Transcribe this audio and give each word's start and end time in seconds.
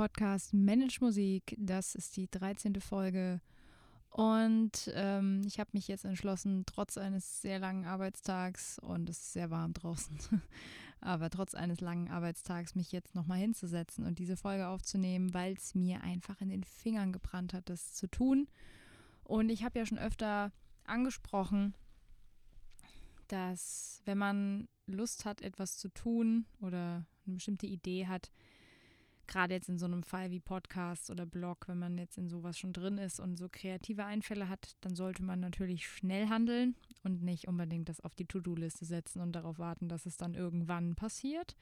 Podcast 0.00 0.54
Manage 0.54 0.96
Musik. 1.02 1.54
Das 1.58 1.94
ist 1.94 2.16
die 2.16 2.26
13. 2.30 2.80
Folge. 2.80 3.42
Und 4.08 4.90
ähm, 4.94 5.42
ich 5.44 5.60
habe 5.60 5.68
mich 5.74 5.88
jetzt 5.88 6.06
entschlossen, 6.06 6.64
trotz 6.64 6.96
eines 6.96 7.42
sehr 7.42 7.58
langen 7.58 7.84
Arbeitstags, 7.84 8.78
und 8.78 9.10
es 9.10 9.18
ist 9.18 9.32
sehr 9.34 9.50
warm 9.50 9.74
draußen, 9.74 10.16
aber 11.02 11.28
trotz 11.28 11.54
eines 11.54 11.82
langen 11.82 12.08
Arbeitstags, 12.08 12.74
mich 12.74 12.92
jetzt 12.92 13.14
nochmal 13.14 13.40
hinzusetzen 13.40 14.06
und 14.06 14.18
diese 14.18 14.38
Folge 14.38 14.68
aufzunehmen, 14.68 15.34
weil 15.34 15.52
es 15.52 15.74
mir 15.74 16.00
einfach 16.00 16.40
in 16.40 16.48
den 16.48 16.64
Fingern 16.64 17.12
gebrannt 17.12 17.52
hat, 17.52 17.68
das 17.68 17.92
zu 17.92 18.06
tun. 18.06 18.48
Und 19.22 19.50
ich 19.50 19.64
habe 19.64 19.80
ja 19.80 19.84
schon 19.84 19.98
öfter 19.98 20.50
angesprochen, 20.84 21.74
dass 23.28 24.00
wenn 24.06 24.16
man 24.16 24.66
Lust 24.86 25.26
hat, 25.26 25.42
etwas 25.42 25.76
zu 25.76 25.90
tun 25.90 26.46
oder 26.62 27.04
eine 27.26 27.34
bestimmte 27.34 27.66
Idee 27.66 28.06
hat, 28.06 28.30
gerade 29.30 29.54
jetzt 29.54 29.70
in 29.70 29.78
so 29.78 29.86
einem 29.86 30.02
Fall 30.02 30.30
wie 30.30 30.40
Podcast 30.40 31.10
oder 31.10 31.24
Blog, 31.24 31.68
wenn 31.68 31.78
man 31.78 31.96
jetzt 31.96 32.18
in 32.18 32.28
sowas 32.28 32.58
schon 32.58 32.74
drin 32.74 32.98
ist 32.98 33.20
und 33.20 33.38
so 33.38 33.48
kreative 33.50 34.04
Einfälle 34.04 34.48
hat, 34.50 34.76
dann 34.82 34.94
sollte 34.94 35.22
man 35.22 35.40
natürlich 35.40 35.88
schnell 35.88 36.28
handeln 36.28 36.74
und 37.02 37.22
nicht 37.22 37.48
unbedingt 37.48 37.88
das 37.88 38.00
auf 38.00 38.14
die 38.14 38.26
To-Do-Liste 38.26 38.84
setzen 38.84 39.20
und 39.20 39.32
darauf 39.32 39.58
warten, 39.58 39.88
dass 39.88 40.04
es 40.04 40.18
dann 40.18 40.34
irgendwann 40.34 40.96
passiert. 40.96 41.56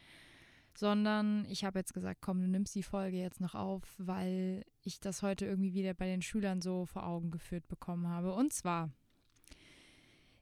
Sondern 0.76 1.44
ich 1.48 1.64
habe 1.64 1.78
jetzt 1.78 1.94
gesagt, 1.94 2.20
komm, 2.20 2.40
du 2.40 2.48
nimmst 2.48 2.74
die 2.74 2.82
Folge 2.82 3.18
jetzt 3.18 3.40
noch 3.40 3.54
auf, 3.54 3.82
weil 3.98 4.64
ich 4.82 5.00
das 5.00 5.22
heute 5.22 5.44
irgendwie 5.44 5.74
wieder 5.74 5.94
bei 5.94 6.06
den 6.06 6.22
Schülern 6.22 6.60
so 6.62 6.86
vor 6.86 7.06
Augen 7.06 7.30
geführt 7.30 7.68
bekommen 7.68 8.08
habe. 8.08 8.32
Und 8.32 8.52
zwar 8.52 8.90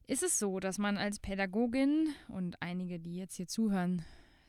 ist 0.07 0.23
es 0.23 0.39
so, 0.39 0.61
dass 0.61 0.79
man 0.79 0.99
als 0.99 1.19
Pädagogin 1.19 2.09
und 2.29 2.61
einige, 2.63 3.01
die 3.01 3.17
jetzt 3.17 3.37
hier 3.37 3.49
zuhören, 3.49 4.05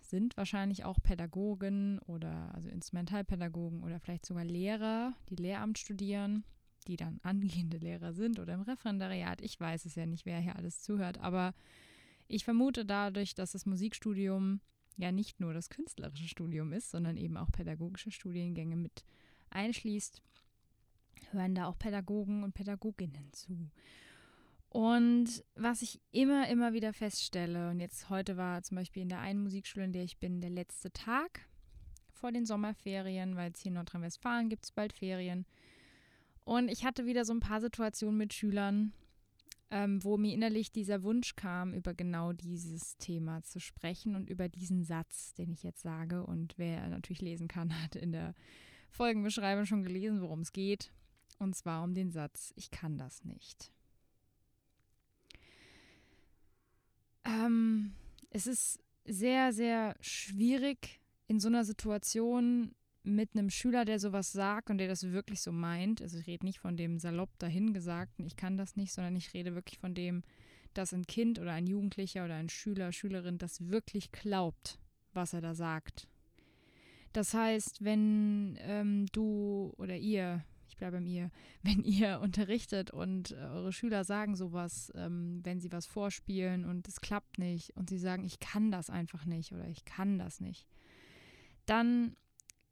sind 0.10 0.38
wahrscheinlich 0.38 0.86
auch 0.86 1.02
Pädagogen 1.02 2.00
oder 2.00 2.54
also 2.54 2.70
Instrumentalpädagogen 2.70 3.84
oder 3.84 4.00
vielleicht 4.00 4.26
sogar 4.26 4.46
Lehrer, 4.46 5.14
die 5.30 5.36
Lehramt 5.36 5.78
studieren, 5.78 6.44
die 6.88 6.96
dann 6.96 7.20
angehende 7.24 7.78
Lehrer 7.78 8.14
sind 8.14 8.40
oder 8.40 8.54
im 8.54 8.62
Referendariat. 8.62 9.42
Ich 9.42 9.60
weiß 9.60 9.86
es 9.86 9.96
ja 9.96 10.06
nicht, 10.06 10.26
wer 10.26 10.40
hier 10.40 10.56
alles 10.56 10.82
zuhört, 10.82 11.20
aber 11.20 11.54
ich 12.28 12.44
vermute 12.44 12.86
dadurch, 12.86 13.36
dass 13.36 13.52
das 13.54 13.66
Musikstudium 13.66 14.62
ja 14.98 15.12
nicht 15.12 15.40
nur 15.40 15.54
das 15.54 15.70
künstlerische 15.70 16.28
Studium 16.28 16.74
ist, 16.74 16.92
sondern 16.92 17.18
eben 17.18 17.38
auch 17.38 17.52
pädagogische 17.52 18.12
Studiengänge 18.12 18.76
mit 18.76 19.06
einschließt, 19.50 20.22
hören 21.32 21.56
da 21.56 21.68
auch 21.68 21.78
Pädagogen 21.78 22.44
und 22.44 22.54
Pädagoginnen 22.54 23.32
zu. 23.32 23.70
Und 24.70 25.44
was 25.56 25.82
ich 25.82 26.02
immer, 26.12 26.50
immer 26.50 26.74
wieder 26.74 26.94
feststelle, 26.94 27.70
und 27.70 27.80
jetzt 27.80 28.10
heute 28.10 28.38
war 28.38 28.62
zum 28.64 28.76
Beispiel 28.76 29.04
in 29.04 29.10
der 29.10 29.20
einen 29.20 29.42
Musikschule, 29.42 29.86
in 29.86 29.94
der 29.94 30.04
ich 30.04 30.18
bin, 30.18 30.42
der 30.42 30.50
letzte 30.50 30.92
Tag 30.92 31.42
vor 32.12 32.32
den 32.32 32.46
Sommerferien, 32.46 33.36
weil 33.36 33.52
es 33.52 33.62
hier 33.62 33.70
in 33.70 33.76
Nordrhein-Westfalen 33.76 34.50
gibt 34.50 34.66
es 34.66 34.72
bald 34.72 34.92
Ferien. 34.92 35.46
Und 36.44 36.70
ich 36.70 36.86
hatte 36.86 37.06
wieder 37.06 37.26
so 37.26 37.34
ein 37.34 37.40
paar 37.40 37.62
Situationen 37.62 38.18
mit 38.18 38.34
Schülern, 38.34 38.94
ähm, 39.70 40.04
wo 40.04 40.18
mir 40.18 40.34
innerlich 40.34 40.72
dieser 40.72 41.04
Wunsch 41.04 41.36
kam, 41.36 41.74
über 41.74 41.94
genau 41.94 42.34
dieses 42.34 42.98
Thema 42.98 43.44
zu 43.44 43.60
sprechen 43.60 44.16
und 44.16 44.30
über 44.30 44.48
diesen 44.48 44.84
Satz, 44.84 45.34
den 45.34 45.52
ich 45.52 45.64
jetzt 45.64 45.82
sage. 45.82 46.26
Und 46.26 46.58
wer 46.58 46.88
natürlich 46.88 47.22
lesen 47.22 47.48
kann, 47.48 47.82
hat 47.84 47.96
in 47.96 48.12
der 48.12 48.34
Folgenbeschreibung 48.92 49.66
schon 49.66 49.84
gelesen, 49.84 50.22
worum 50.22 50.42
es 50.42 50.54
geht. 50.54 50.92
Und 51.40 51.56
zwar 51.56 51.84
um 51.84 51.94
den 51.94 52.12
Satz, 52.12 52.54
ich 52.56 52.72
kann 52.72 52.98
das 52.98 53.24
nicht. 53.24 53.72
Ähm, 57.26 57.94
es 58.38 58.46
ist 58.46 58.80
sehr, 59.04 59.52
sehr 59.52 59.96
schwierig 60.00 61.02
in 61.28 61.40
so 61.40 61.48
einer 61.48 61.66
Situation 61.66 62.76
mit 63.02 63.32
einem 63.34 63.50
Schüler, 63.50 63.84
der 63.84 64.00
sowas 64.00 64.32
sagt 64.32 64.70
und 64.70 64.78
der 64.78 64.88
das 64.88 65.12
wirklich 65.12 65.42
so 65.42 65.52
meint. 65.52 66.02
Also 66.02 66.20
ich 66.20 66.28
rede 66.28 66.46
nicht 66.46 66.60
von 66.60 66.78
dem 66.78 67.00
salopp 67.00 67.32
dahingesagten, 67.40 68.26
ich 68.26 68.36
kann 68.36 68.56
das 68.56 68.76
nicht, 68.76 68.94
sondern 68.94 69.16
ich 69.16 69.34
rede 69.34 69.56
wirklich 69.56 69.80
von 69.80 69.96
dem, 69.96 70.22
dass 70.76 70.94
ein 70.94 71.08
Kind 71.08 71.40
oder 71.40 71.54
ein 71.54 71.66
Jugendlicher 71.66 72.26
oder 72.26 72.36
ein 72.36 72.50
Schüler, 72.50 72.92
Schülerin 72.92 73.40
das 73.40 73.70
wirklich 73.70 74.12
glaubt, 74.12 74.78
was 75.14 75.34
er 75.34 75.42
da 75.42 75.56
sagt. 75.56 76.08
Das 77.14 77.34
heißt, 77.34 77.84
wenn 77.84 78.60
ähm, 78.62 79.08
du 79.14 79.74
oder 79.78 79.96
ihr 79.96 80.46
bleibe 80.78 80.98
bei 80.98 81.02
mir, 81.02 81.32
wenn 81.64 81.84
ihr 81.84 82.20
unterrichtet 82.22 82.92
und 82.92 83.32
äh, 83.32 83.36
eure 83.36 83.74
Schüler 83.74 84.04
sagen 84.04 84.36
sowas, 84.36 84.92
ähm, 84.96 85.42
wenn 85.44 85.60
sie 85.60 85.72
was 85.72 85.86
vorspielen 85.86 86.66
und 86.66 86.88
es 86.88 87.02
klappt 87.02 87.38
nicht 87.38 87.76
und 87.76 87.90
sie 87.90 88.00
sagen, 88.00 88.24
ich 88.24 88.40
kann 88.40 88.72
das 88.72 88.90
einfach 88.90 89.26
nicht 89.26 89.52
oder 89.52 89.68
ich 89.68 89.86
kann 89.86 90.18
das 90.18 90.40
nicht, 90.40 90.68
dann 91.66 92.16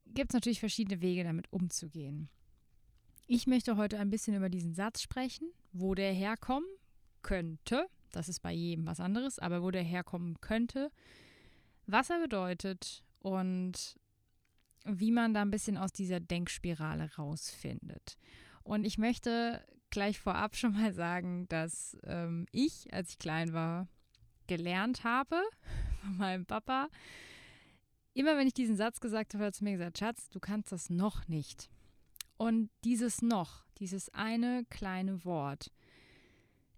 gibt 0.05 0.31
es 0.31 0.33
natürlich 0.33 0.59
verschiedene 0.59 1.01
Wege, 1.01 1.23
damit 1.23 1.51
umzugehen. 1.51 2.29
Ich 3.27 3.47
möchte 3.47 3.75
heute 3.75 3.99
ein 3.99 4.11
bisschen 4.11 4.35
über 4.35 4.49
diesen 4.49 4.73
Satz 4.75 5.01
sprechen, 5.01 5.49
wo 5.73 5.95
der 5.95 6.13
herkommen 6.13 6.67
könnte. 7.23 7.87
Das 8.11 8.29
ist 8.29 8.41
bei 8.41 8.53
jedem 8.53 8.85
was 8.85 8.99
anderes, 8.99 9.39
aber 9.39 9.63
wo 9.63 9.71
der 9.71 9.83
herkommen 9.83 10.39
könnte, 10.41 10.91
was 11.87 12.09
er 12.09 12.19
bedeutet 12.19 13.03
und 13.19 13.97
wie 14.85 15.11
man 15.11 15.33
da 15.33 15.41
ein 15.41 15.51
bisschen 15.51 15.77
aus 15.77 15.91
dieser 15.91 16.19
Denkspirale 16.19 17.09
rausfindet. 17.17 18.17
Und 18.63 18.85
ich 18.85 18.97
möchte 18.97 19.65
gleich 19.89 20.19
vorab 20.19 20.55
schon 20.55 20.73
mal 20.73 20.93
sagen, 20.93 21.47
dass 21.49 21.97
ähm, 22.03 22.45
ich, 22.51 22.93
als 22.93 23.11
ich 23.11 23.19
klein 23.19 23.53
war, 23.53 23.87
gelernt 24.47 25.03
habe 25.03 25.41
von 26.01 26.17
meinem 26.17 26.45
Papa, 26.45 26.89
immer 28.13 28.37
wenn 28.37 28.47
ich 28.47 28.53
diesen 28.53 28.77
Satz 28.77 28.99
gesagt 28.99 29.33
habe, 29.33 29.45
hat 29.45 29.53
er 29.53 29.57
zu 29.57 29.63
mir 29.63 29.73
gesagt, 29.73 29.99
Schatz, 29.99 30.29
du 30.29 30.39
kannst 30.39 30.71
das 30.71 30.89
noch 30.89 31.27
nicht. 31.27 31.69
Und 32.37 32.69
dieses 32.83 33.21
noch, 33.21 33.65
dieses 33.77 34.13
eine 34.13 34.65
kleine 34.69 35.23
Wort, 35.25 35.71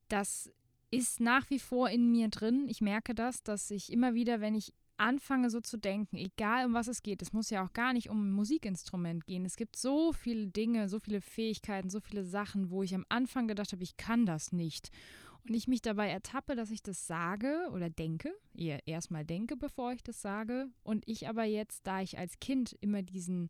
das 0.08 0.52
ist 0.92 1.20
nach 1.20 1.50
wie 1.50 1.60
vor 1.60 1.90
in 1.90 2.12
mir 2.12 2.30
drin. 2.30 2.68
Ich 2.70 2.82
merke 2.82 3.14
das, 3.14 3.44
dass 3.44 3.72
ich 3.72 3.92
immer 3.92 4.14
wieder, 4.14 4.40
wenn 4.40 4.56
ich 4.56 4.74
anfange 4.98 5.50
so 5.50 5.62
zu 5.62 5.78
denken, 5.78 6.18
egal 6.18 6.66
um 6.66 6.74
was 6.74 6.88
es 6.88 7.04
geht, 7.04 7.22
es 7.22 7.34
muss 7.34 7.50
ja 7.50 7.66
auch 7.66 7.74
gar 7.74 7.94
nicht 7.94 8.10
um 8.10 8.28
ein 8.28 8.32
Musikinstrument 8.32 9.26
gehen. 9.26 9.46
Es 9.46 9.56
gibt 9.56 9.76
so 9.76 10.14
viele 10.14 10.48
Dinge, 10.48 10.90
so 10.90 11.00
viele 11.00 11.22
Fähigkeiten, 11.22 11.90
so 11.90 12.00
viele 12.00 12.24
Sachen, 12.24 12.70
wo 12.70 12.84
ich 12.84 12.94
am 12.96 13.06
Anfang 13.10 13.48
gedacht 13.48 13.72
habe, 13.72 13.84
ich 13.84 13.98
kann 13.98 14.26
das 14.26 14.52
nicht. 14.52 14.92
Und 15.48 15.56
ich 15.56 15.68
mich 15.68 15.82
dabei 15.82 16.10
ertappe, 16.10 16.56
dass 16.56 16.72
ich 16.72 16.84
das 16.84 17.08
sage 17.08 17.70
oder 17.74 17.90
denke, 17.90 18.34
eher 18.54 18.86
erstmal 18.86 19.24
denke, 19.24 19.56
bevor 19.56 19.94
ich 19.94 20.04
das 20.04 20.22
sage. 20.22 20.68
Und 20.84 21.08
ich 21.08 21.30
aber 21.30 21.46
jetzt, 21.46 21.88
da 21.88 22.02
ich 22.02 22.18
als 22.18 22.40
Kind 22.40 22.76
immer 22.82 23.02
diesen, 23.02 23.50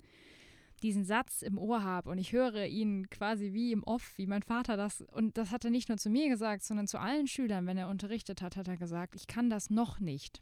diesen 0.84 1.06
Satz 1.06 1.42
im 1.42 1.58
Ohr 1.58 1.84
habe 1.84 2.12
und 2.12 2.20
ich 2.20 2.34
höre 2.34 2.68
ihn 2.68 3.10
quasi 3.10 3.54
wie 3.54 3.72
im 3.72 3.84
Off, 3.84 4.14
wie 4.18 4.28
mein 4.28 4.44
Vater 4.44 4.78
das, 4.78 5.02
und 5.02 5.38
das 5.38 5.50
hat 5.50 5.66
er 5.66 5.72
nicht 5.72 5.90
nur 5.90 5.98
zu 5.98 6.12
mir 6.12 6.30
gesagt, 6.30 6.64
sondern 6.64 6.88
zu 6.88 7.00
allen 7.00 7.26
Schülern, 7.26 7.66
wenn 7.66 7.78
er 7.78 7.90
unterrichtet 7.90 8.44
hat, 8.44 8.58
hat 8.58 8.68
er 8.68 8.78
gesagt, 8.78 9.16
ich 9.16 9.26
kann 9.26 9.50
das 9.50 9.72
noch 9.72 10.00
nicht 10.00 10.42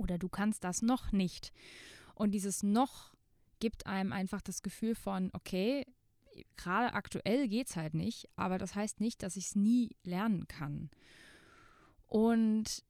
oder 0.00 0.18
du 0.18 0.28
kannst 0.28 0.64
das 0.64 0.82
noch 0.82 1.12
nicht. 1.12 1.52
Und 2.14 2.32
dieses 2.32 2.62
noch 2.62 3.14
gibt 3.60 3.86
einem 3.86 4.12
einfach 4.12 4.40
das 4.40 4.62
Gefühl 4.62 4.94
von, 4.94 5.30
okay, 5.32 5.86
gerade 6.56 6.94
aktuell 6.94 7.48
geht 7.48 7.68
es 7.68 7.76
halt 7.76 7.94
nicht, 7.94 8.28
aber 8.36 8.58
das 8.58 8.74
heißt 8.74 9.00
nicht, 9.00 9.22
dass 9.22 9.36
ich 9.36 9.46
es 9.46 9.56
nie 9.56 9.90
lernen 10.02 10.48
kann. 10.48 10.90
Und 12.06 12.82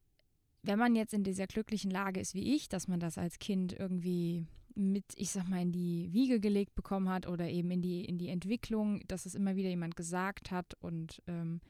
wenn 0.63 0.79
man 0.79 0.95
jetzt 0.95 1.13
in 1.13 1.23
dieser 1.23 1.47
glücklichen 1.47 1.91
Lage 1.91 2.19
ist 2.19 2.33
wie 2.33 2.55
ich, 2.55 2.69
dass 2.69 2.87
man 2.87 2.99
das 2.99 3.17
als 3.17 3.39
Kind 3.39 3.73
irgendwie 3.73 4.47
mit, 4.75 5.05
ich 5.15 5.31
sag 5.31 5.49
mal, 5.49 5.61
in 5.61 5.71
die 5.71 6.13
Wiege 6.13 6.39
gelegt 6.39 6.75
bekommen 6.75 7.09
hat 7.09 7.27
oder 7.27 7.49
eben 7.49 7.71
in 7.71 7.81
die, 7.81 8.05
in 8.05 8.17
die 8.17 8.29
Entwicklung, 8.29 9.01
dass 9.07 9.25
es 9.25 9.35
immer 9.35 9.55
wieder 9.55 9.69
jemand 9.69 9.95
gesagt 9.95 10.51
hat 10.51 10.75
und 10.79 11.21
ähm, 11.27 11.61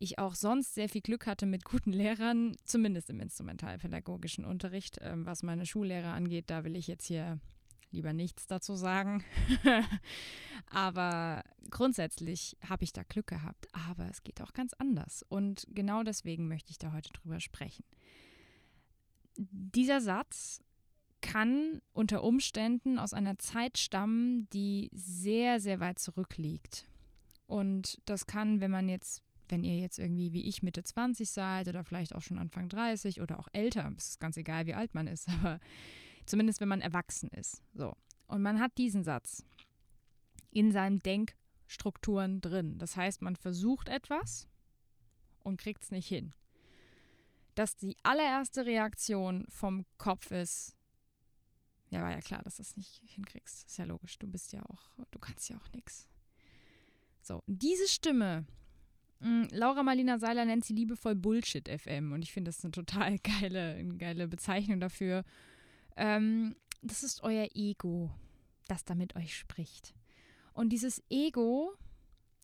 ich 0.00 0.18
auch 0.18 0.34
sonst 0.34 0.74
sehr 0.74 0.88
viel 0.88 1.02
Glück 1.02 1.26
hatte 1.26 1.44
mit 1.44 1.64
guten 1.64 1.92
Lehrern, 1.92 2.56
zumindest 2.64 3.10
im 3.10 3.20
instrumentalpädagogischen 3.20 4.46
Unterricht. 4.46 4.98
Ähm, 5.02 5.26
was 5.26 5.42
meine 5.42 5.66
Schullehrer 5.66 6.14
angeht, 6.14 6.48
da 6.48 6.64
will 6.64 6.74
ich 6.74 6.88
jetzt 6.88 7.06
hier 7.06 7.38
lieber 7.90 8.14
nichts 8.14 8.46
dazu 8.46 8.76
sagen. 8.76 9.22
Aber 10.70 11.44
grundsätzlich 11.68 12.56
habe 12.66 12.84
ich 12.84 12.94
da 12.94 13.02
Glück 13.02 13.26
gehabt. 13.26 13.68
Aber 13.72 14.08
es 14.08 14.22
geht 14.22 14.40
auch 14.40 14.54
ganz 14.54 14.72
anders. 14.72 15.22
Und 15.28 15.66
genau 15.68 16.02
deswegen 16.02 16.48
möchte 16.48 16.70
ich 16.70 16.78
da 16.78 16.92
heute 16.92 17.12
drüber 17.12 17.38
sprechen. 17.38 17.84
Dieser 19.36 20.00
Satz 20.00 20.62
kann 21.20 21.82
unter 21.92 22.24
Umständen 22.24 22.98
aus 22.98 23.12
einer 23.12 23.38
Zeit 23.38 23.76
stammen, 23.76 24.48
die 24.54 24.88
sehr, 24.94 25.60
sehr 25.60 25.78
weit 25.78 25.98
zurückliegt. 25.98 26.88
Und 27.46 28.00
das 28.06 28.26
kann, 28.26 28.60
wenn 28.60 28.70
man 28.70 28.88
jetzt 28.88 29.22
wenn 29.50 29.64
ihr 29.64 29.78
jetzt 29.78 29.98
irgendwie 29.98 30.32
wie 30.32 30.48
ich 30.48 30.62
Mitte 30.62 30.82
20 30.82 31.28
seid 31.30 31.68
oder 31.68 31.84
vielleicht 31.84 32.14
auch 32.14 32.22
schon 32.22 32.38
Anfang 32.38 32.68
30 32.68 33.20
oder 33.20 33.38
auch 33.38 33.48
älter, 33.52 33.92
es 33.96 34.10
ist 34.10 34.20
ganz 34.20 34.36
egal, 34.36 34.66
wie 34.66 34.74
alt 34.74 34.94
man 34.94 35.06
ist, 35.06 35.28
aber 35.40 35.60
zumindest 36.26 36.60
wenn 36.60 36.68
man 36.68 36.80
erwachsen 36.80 37.28
ist. 37.30 37.62
So. 37.74 37.96
Und 38.26 38.42
man 38.42 38.60
hat 38.60 38.76
diesen 38.78 39.02
Satz 39.02 39.44
in 40.50 40.72
seinen 40.72 41.00
Denkstrukturen 41.00 42.40
drin. 42.40 42.78
Das 42.78 42.96
heißt, 42.96 43.22
man 43.22 43.36
versucht 43.36 43.88
etwas 43.88 44.48
und 45.42 45.60
kriegt 45.60 45.82
es 45.82 45.90
nicht 45.90 46.08
hin. 46.08 46.34
Dass 47.54 47.76
die 47.76 47.96
allererste 48.02 48.66
Reaktion 48.66 49.46
vom 49.48 49.84
Kopf 49.98 50.30
ist, 50.30 50.76
Ja, 51.90 52.02
war 52.02 52.12
ja 52.12 52.20
klar, 52.20 52.42
dass 52.42 52.56
du 52.56 52.62
das 52.62 52.76
nicht 52.76 53.02
hinkriegst. 53.04 53.66
Ist 53.66 53.78
ja 53.78 53.84
logisch. 53.84 54.16
Du 54.18 54.28
bist 54.28 54.52
ja 54.52 54.64
auch, 54.66 54.90
du 55.10 55.18
kannst 55.18 55.48
ja 55.48 55.56
auch 55.56 55.72
nichts. 55.72 56.06
So, 57.20 57.42
diese 57.46 57.88
Stimme, 57.88 58.46
Laura 59.20 59.82
Marlina 59.82 60.18
Seiler 60.18 60.46
nennt 60.46 60.64
sie 60.64 60.72
liebevoll 60.72 61.14
Bullshit 61.14 61.68
FM 61.68 62.12
und 62.12 62.22
ich 62.22 62.32
finde 62.32 62.48
das 62.48 62.64
eine 62.64 62.72
total 62.72 63.18
geile, 63.40 63.74
eine 63.74 63.96
geile 63.96 64.28
Bezeichnung 64.28 64.80
dafür. 64.80 65.24
Ähm, 65.96 66.56
das 66.82 67.02
ist 67.02 67.22
euer 67.22 67.48
Ego, 67.54 68.10
das 68.68 68.84
da 68.84 68.94
mit 68.94 69.16
euch 69.16 69.36
spricht. 69.36 69.94
Und 70.54 70.70
dieses 70.70 71.02
Ego, 71.10 71.72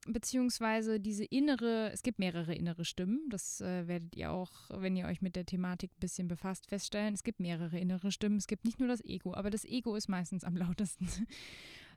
beziehungsweise 0.06 1.00
diese 1.00 1.24
innere, 1.24 1.90
es 1.92 2.02
gibt 2.02 2.18
mehrere 2.18 2.54
innere 2.54 2.84
Stimmen, 2.84 3.26
das 3.30 3.62
äh, 3.62 3.88
werdet 3.88 4.14
ihr 4.14 4.30
auch, 4.30 4.50
wenn 4.68 4.96
ihr 4.96 5.06
euch 5.06 5.22
mit 5.22 5.34
der 5.34 5.46
Thematik 5.46 5.90
ein 5.92 6.00
bisschen 6.00 6.28
befasst, 6.28 6.66
feststellen. 6.68 7.14
Es 7.14 7.24
gibt 7.24 7.40
mehrere 7.40 7.78
innere 7.78 8.12
Stimmen, 8.12 8.36
es 8.36 8.46
gibt 8.46 8.66
nicht 8.66 8.78
nur 8.78 8.88
das 8.88 9.02
Ego, 9.04 9.34
aber 9.34 9.48
das 9.48 9.64
Ego 9.64 9.96
ist 9.96 10.08
meistens 10.08 10.44
am 10.44 10.56
lautesten. 10.58 11.08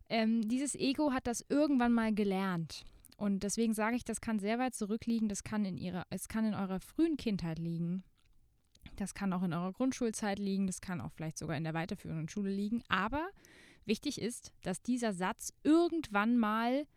ähm, 0.08 0.48
dieses 0.48 0.76
Ego 0.76 1.12
hat 1.12 1.28
das 1.28 1.46
irgendwann 1.50 1.92
mal 1.92 2.14
gelernt. 2.14 2.86
Und 3.20 3.44
deswegen 3.44 3.74
sage 3.74 3.98
ich, 3.98 4.06
das 4.06 4.22
kann 4.22 4.40
sehr 4.40 4.60
weit 4.60 4.74
zurückliegen, 4.74 5.28
das 5.28 5.44
kann 5.44 5.66
in 5.66 5.78
ihrer, 5.78 6.08
es 6.10 6.30
kann 6.30 6.46
in 6.46 6.54
eurer 6.54 6.80
frühen 6.80 7.18
Kindheit 7.18 7.60
liegen. 7.60 8.06
Das 8.96 9.14
kann 9.14 9.34
auch 9.34 9.44
in 9.44 9.52
eurer 9.52 9.74
Grundschulzeit 9.74 10.40
liegen, 10.40 10.68
das 10.68 10.80
kann 10.80 11.02
auch 11.02 11.12
vielleicht 11.12 11.38
sogar 11.38 11.58
in 11.58 11.66
der 11.66 11.74
weiterführenden 11.74 12.30
Schule 12.30 12.50
liegen. 12.50 12.82
Aber 12.88 13.30
wichtig 13.84 14.22
ist, 14.22 14.54
dass 14.64 14.82
dieser 14.82 15.12
Satz 15.12 15.54
irgendwann 15.64 16.38
mal 16.38 16.88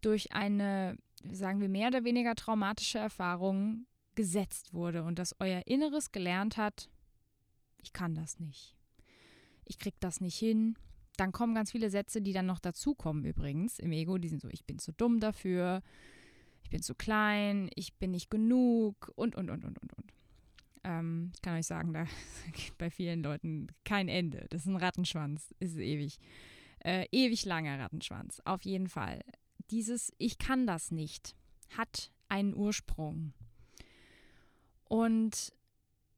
durch 0.00 0.32
eine, 0.32 0.98
sagen 1.30 1.60
wir, 1.60 1.68
mehr 1.68 1.88
oder 1.88 2.02
weniger 2.02 2.34
traumatische 2.34 2.98
Erfahrung 2.98 3.86
gesetzt 4.16 4.74
wurde 4.74 5.04
und 5.04 5.20
dass 5.20 5.36
euer 5.38 5.62
Inneres 5.66 6.10
gelernt 6.10 6.56
hat, 6.56 6.90
ich 7.78 7.92
kann 7.92 8.16
das 8.16 8.40
nicht. 8.40 8.74
Ich 9.64 9.78
krieg 9.78 9.94
das 10.00 10.20
nicht 10.20 10.36
hin. 10.36 10.76
Dann 11.16 11.32
kommen 11.32 11.54
ganz 11.54 11.70
viele 11.70 11.90
Sätze, 11.90 12.22
die 12.22 12.32
dann 12.32 12.46
noch 12.46 12.58
dazukommen 12.58 13.24
übrigens 13.24 13.78
im 13.78 13.92
Ego, 13.92 14.18
die 14.18 14.28
sind 14.28 14.40
so, 14.40 14.48
ich 14.48 14.64
bin 14.64 14.78
zu 14.78 14.92
dumm 14.92 15.20
dafür, 15.20 15.82
ich 16.64 16.70
bin 16.70 16.82
zu 16.82 16.94
klein, 16.94 17.70
ich 17.74 17.94
bin 17.94 18.12
nicht 18.12 18.30
genug 18.30 19.12
und, 19.14 19.36
und, 19.36 19.50
und, 19.50 19.64
und, 19.64 19.78
und, 19.78 19.92
und. 19.92 20.12
Ähm, 20.84 21.32
ich 21.34 21.42
kann 21.42 21.58
euch 21.58 21.66
sagen, 21.66 21.92
da 21.92 22.06
gibt 22.52 22.78
bei 22.78 22.90
vielen 22.90 23.22
Leuten 23.22 23.68
kein 23.84 24.08
Ende. 24.08 24.46
Das 24.50 24.62
ist 24.62 24.68
ein 24.68 24.76
Rattenschwanz, 24.76 25.54
ist 25.60 25.76
ewig. 25.76 26.18
Äh, 26.84 27.06
ewig 27.12 27.44
langer 27.44 27.78
Rattenschwanz, 27.78 28.40
auf 28.44 28.62
jeden 28.62 28.88
Fall. 28.88 29.20
Dieses 29.70 30.12
Ich 30.18 30.38
kann 30.38 30.66
das 30.66 30.90
nicht 30.90 31.36
hat 31.76 32.10
einen 32.28 32.54
Ursprung. 32.54 33.32
Und 34.84 35.52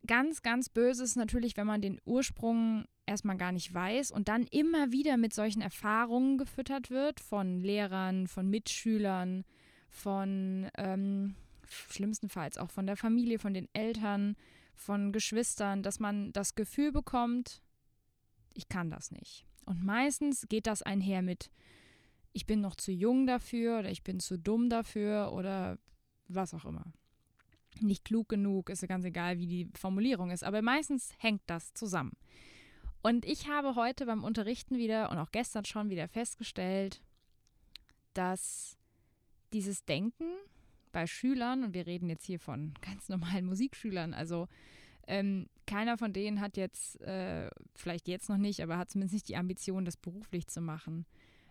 ganz, 0.06 0.43
ganz 0.43 0.69
böse 0.69 1.05
ist 1.05 1.17
natürlich, 1.17 1.56
wenn 1.56 1.67
man 1.67 1.81
den 1.81 2.00
Ursprung 2.05 2.87
erstmal 3.06 3.36
gar 3.36 3.52
nicht 3.52 3.72
weiß 3.72 4.10
und 4.10 4.28
dann 4.28 4.46
immer 4.46 4.92
wieder 4.92 5.16
mit 5.16 5.34
solchen 5.34 5.62
Erfahrungen 5.62 6.38
gefüttert 6.38 6.90
wird 6.90 7.20
von 7.20 7.60
Lehrern, 7.60 8.26
von 8.26 8.48
Mitschülern, 8.48 9.44
von 9.90 10.68
ähm, 10.76 11.34
schlimmstenfalls 11.68 12.58
auch 12.58 12.70
von 12.70 12.86
der 12.86 12.96
Familie, 12.96 13.38
von 13.38 13.54
den 13.54 13.68
Eltern, 13.72 14.36
von 14.74 15.12
Geschwistern, 15.12 15.82
dass 15.82 16.00
man 16.00 16.32
das 16.32 16.54
Gefühl 16.54 16.92
bekommt, 16.92 17.62
ich 18.54 18.68
kann 18.68 18.90
das 18.90 19.10
nicht. 19.10 19.46
Und 19.64 19.84
meistens 19.84 20.46
geht 20.48 20.66
das 20.66 20.82
einher 20.82 21.22
mit, 21.22 21.50
ich 22.32 22.46
bin 22.46 22.60
noch 22.60 22.76
zu 22.76 22.92
jung 22.92 23.26
dafür 23.26 23.78
oder 23.78 23.90
ich 23.90 24.02
bin 24.02 24.20
zu 24.20 24.38
dumm 24.38 24.68
dafür 24.68 25.32
oder 25.32 25.78
was 26.28 26.54
auch 26.54 26.64
immer. 26.64 26.92
Nicht 27.80 28.04
klug 28.04 28.28
genug, 28.28 28.70
ist 28.70 28.82
ja 28.82 28.88
ganz 28.88 29.04
egal, 29.04 29.38
wie 29.38 29.46
die 29.46 29.68
Formulierung 29.74 30.30
ist, 30.30 30.44
aber 30.44 30.62
meistens 30.62 31.12
hängt 31.18 31.42
das 31.46 31.74
zusammen. 31.74 32.12
Und 33.06 33.26
ich 33.26 33.50
habe 33.50 33.74
heute 33.74 34.06
beim 34.06 34.24
Unterrichten 34.24 34.78
wieder 34.78 35.10
und 35.10 35.18
auch 35.18 35.30
gestern 35.30 35.66
schon 35.66 35.90
wieder 35.90 36.08
festgestellt, 36.08 37.02
dass 38.14 38.78
dieses 39.52 39.84
Denken 39.84 40.24
bei 40.90 41.06
Schülern, 41.06 41.64
und 41.64 41.74
wir 41.74 41.86
reden 41.86 42.08
jetzt 42.08 42.24
hier 42.24 42.40
von 42.40 42.72
ganz 42.80 43.10
normalen 43.10 43.44
Musikschülern, 43.50 44.14
also 44.14 44.48
ähm, 45.06 45.50
keiner 45.66 45.98
von 45.98 46.14
denen 46.14 46.40
hat 46.40 46.56
jetzt, 46.56 46.98
äh, 47.02 47.50
vielleicht 47.74 48.08
jetzt 48.08 48.30
noch 48.30 48.38
nicht, 48.38 48.62
aber 48.62 48.78
hat 48.78 48.88
zumindest 48.88 49.12
nicht 49.12 49.28
die 49.28 49.36
Ambition, 49.36 49.84
das 49.84 49.98
beruflich 49.98 50.46
zu 50.46 50.62
machen. 50.62 51.04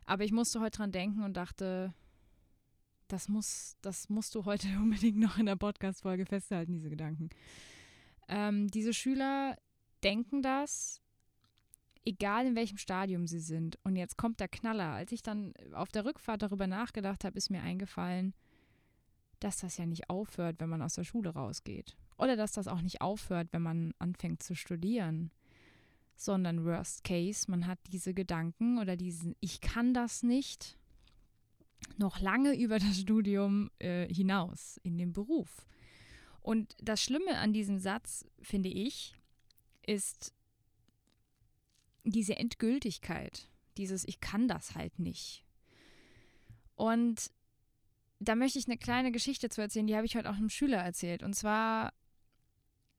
Aber 0.06 0.24
ich 0.24 0.32
musste 0.32 0.60
heute 0.60 0.78
dran 0.78 0.92
denken 0.92 1.22
und 1.22 1.38
dachte, 1.38 1.94
das, 3.10 3.30
muss, 3.30 3.78
das 3.84 4.10
musst 4.10 4.34
du 4.34 4.46
heute 4.46 4.68
unbedingt 4.82 5.20
noch 5.20 5.38
in 5.38 5.46
der 5.46 5.56
Podcast-Folge 5.56 6.26
festhalten, 6.26 6.72
diese 6.72 6.90
Gedanken. 6.90 7.30
Ähm, 8.28 8.70
diese 8.70 8.92
Schüler 8.92 9.56
denken 10.04 10.42
das, 10.42 11.03
egal 12.06 12.46
in 12.48 12.56
welchem 12.56 12.78
Stadium 12.78 13.28
sie 13.28 13.40
sind. 13.40 13.78
Und 13.84 13.96
jetzt 13.96 14.18
kommt 14.18 14.40
der 14.40 14.48
Knaller. 14.48 14.94
Als 14.94 15.12
ich 15.12 15.22
dann 15.22 15.54
auf 15.74 15.90
der 15.90 16.06
Rückfahrt 16.06 16.42
darüber 16.42 16.68
nachgedacht 16.68 17.24
habe, 17.24 17.38
ist 17.38 17.50
mir 17.50 17.62
eingefallen, 17.62 18.34
dass 19.40 19.60
das 19.60 19.78
ja 19.78 19.86
nicht 19.86 20.10
aufhört, 20.10 20.58
wenn 20.60 20.70
man 20.70 20.82
aus 20.82 20.96
der 20.96 21.04
Schule 21.04 21.32
rausgeht. 21.32 21.96
Oder 22.18 22.36
dass 22.36 22.54
das 22.54 22.68
auch 22.68 22.82
nicht 22.82 23.02
aufhört, 23.02 23.50
wenn 23.52 23.62
man 23.62 23.94
anfängt 24.00 24.44
zu 24.44 24.56
studieren. 24.56 25.32
Sondern 26.16 26.64
worst 26.64 27.04
case, 27.04 27.50
man 27.50 27.68
hat 27.68 27.80
diese 27.92 28.14
Gedanken 28.14 28.80
oder 28.80 28.96
diesen 28.96 29.36
Ich 29.40 29.62
kann 29.62 29.94
das 29.94 30.24
nicht 30.24 30.78
noch 31.98 32.20
lange 32.20 32.58
über 32.58 32.80
das 32.80 33.02
Studium 33.02 33.70
äh, 33.80 34.08
hinaus 34.14 34.80
in 34.84 34.98
den 34.98 35.12
Beruf. 35.12 35.66
Und 36.42 36.76
das 36.82 37.02
Schlimme 37.02 37.38
an 37.38 37.54
diesem 37.54 37.80
Satz, 37.80 38.26
finde 38.42 38.70
ich, 38.70 39.16
ist 39.86 40.34
diese 42.04 42.38
Endgültigkeit, 42.38 43.50
dieses 43.78 44.08
Ich 44.08 44.20
kann 44.20 44.48
das 44.48 44.76
halt 44.76 45.00
nicht. 45.00 45.46
Und 46.76 47.32
da 48.20 48.36
möchte 48.36 48.60
ich 48.60 48.68
eine 48.68 48.78
kleine 48.78 49.12
Geschichte 49.12 49.50
zu 49.50 49.62
erzählen, 49.62 49.88
die 49.88 49.96
habe 49.96 50.06
ich 50.06 50.16
heute 50.16 50.30
auch 50.30 50.36
einem 50.36 50.50
Schüler 50.50 50.78
erzählt. 50.78 51.24
Und 51.24 51.34
zwar 51.36 51.94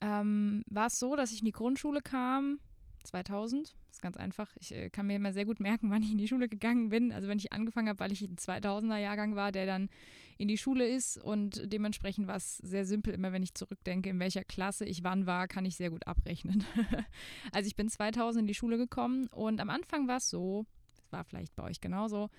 ähm, 0.01 0.63
war 0.67 0.87
es 0.87 0.99
so, 0.99 1.17
dass 1.17 1.33
ich 1.33 1.41
in 1.41 1.47
die 1.47 1.53
Grundschule 1.53 2.01
kam, 2.03 2.61
2000. 3.05 3.75
Das 3.87 3.97
ist 3.97 4.03
ganz 4.03 4.17
einfach. 4.17 4.55
Ich 4.59 4.73
äh, 4.73 4.91
kann 4.91 5.07
mir 5.07 5.17
immer 5.17 5.33
sehr 5.33 5.45
gut 5.45 5.61
merken, 5.61 5.91
wann 5.91 6.03
ich 6.03 6.13
in 6.13 6.19
die 6.19 6.29
Schule 6.29 6.49
gegangen 6.49 6.89
bin. 6.89 7.13
Also 7.13 7.29
wenn 7.29 7.39
ich 7.39 7.53
angefangen 7.53 7.89
habe, 7.89 8.01
weil 8.01 8.13
ich 8.13 8.23
ein 8.23 8.37
2000er 8.37 8.99
Jahrgang 8.99 9.37
war, 9.37 9.53
der 9.53 9.67
dann 9.67 9.89
in 10.37 10.49
die 10.49 10.59
Schule 10.59 10.87
ist 10.89 11.17
und 11.19 11.73
dementsprechend 11.73 12.27
war 12.27 12.37
es 12.37 12.59
sehr 12.59 12.85
simpel. 12.85 13.15
Immer 13.15 13.33
wenn 13.33 13.43
ich 13.43 13.55
zurückdenke, 13.55 14.11
in 14.11 14.19
welcher 14.19 14.45
Klasse 14.45 14.85
ich 14.85 15.05
wann 15.05 15.27
war, 15.27 15.49
kann 15.49 15.65
ich 15.65 15.77
sehr 15.77 15.91
gut 15.91 16.07
abrechnen. 16.07 16.65
also 17.53 17.67
ich 17.67 17.77
bin 17.77 17.89
2000 17.89 18.43
in 18.43 18.47
die 18.47 18.55
Schule 18.55 18.79
gekommen 18.79 19.29
und 19.29 19.61
am 19.61 19.71
Anfang 19.71 20.09
war 20.09 20.19
es 20.19 20.29
so, 20.29 20.67
das 20.97 21.13
war 21.13 21.25
vielleicht 21.25 21.55
bei 21.55 21.63
euch 21.65 21.81
genauso, 21.81 22.31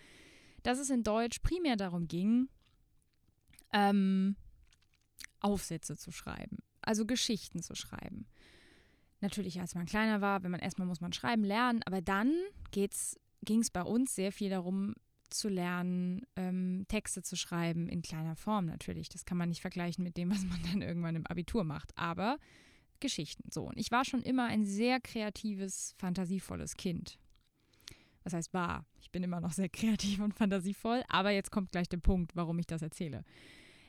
dass 0.64 0.80
es 0.80 0.90
in 0.90 1.04
Deutsch 1.04 1.40
primär 1.40 1.76
darum 1.76 2.08
ging, 2.08 2.50
ähm, 3.72 4.36
Aufsätze 5.40 5.96
zu 5.96 6.12
schreiben, 6.12 6.58
also 6.82 7.06
Geschichten 7.06 7.62
zu 7.62 7.76
schreiben. 7.76 8.28
Natürlich, 9.22 9.60
als 9.60 9.76
man 9.76 9.86
kleiner 9.86 10.22
war, 10.22 10.44
wenn 10.44 10.52
man 10.52 10.60
erstmal 10.60 10.88
muss 10.88 11.02
man 11.02 11.14
schreiben 11.14 11.44
lernen, 11.44 11.82
aber 11.86 12.02
dann 12.02 12.34
ging 12.72 12.90
es 12.90 13.72
bei 13.72 13.82
uns 13.82 14.14
sehr 14.16 14.32
viel 14.32 14.50
darum, 14.50 14.96
zu 15.38 15.50
lernen, 15.50 16.26
ähm, 16.36 16.86
Texte 16.88 17.22
zu 17.22 17.36
schreiben, 17.36 17.88
in 17.90 18.02
kleiner 18.02 18.36
Form 18.36 18.66
natürlich. 18.66 19.10
Das 19.10 19.26
kann 19.26 19.38
man 19.38 19.50
nicht 19.50 19.62
vergleichen 19.62 20.04
mit 20.04 20.18
dem, 20.18 20.32
was 20.32 20.46
man 20.46 20.62
dann 20.64 20.82
irgendwann 20.82 21.16
im 21.16 21.28
Abitur 21.28 21.64
macht. 21.64 21.98
Aber 21.98 22.38
Geschichten 23.00 23.50
so. 23.52 23.64
Und 23.64 23.78
ich 23.78 23.92
war 23.92 24.06
schon 24.06 24.22
immer 24.22 24.46
ein 24.46 24.66
sehr 24.66 25.00
kreatives, 25.00 25.94
fantasievolles 25.98 26.78
Kind. 26.78 27.20
Was 28.24 28.34
heißt 28.34 28.54
war? 28.54 28.86
Ich 29.00 29.12
bin 29.12 29.24
immer 29.24 29.40
noch 29.40 29.52
sehr 29.52 29.70
kreativ 29.70 30.20
und 30.20 30.34
fantasievoll, 30.34 31.04
aber 31.08 31.32
jetzt 31.32 31.52
kommt 31.52 31.72
gleich 31.72 31.88
der 31.90 31.98
Punkt, 31.98 32.36
warum 32.36 32.58
ich 32.60 32.66
das 32.66 32.82
erzähle. 32.82 33.24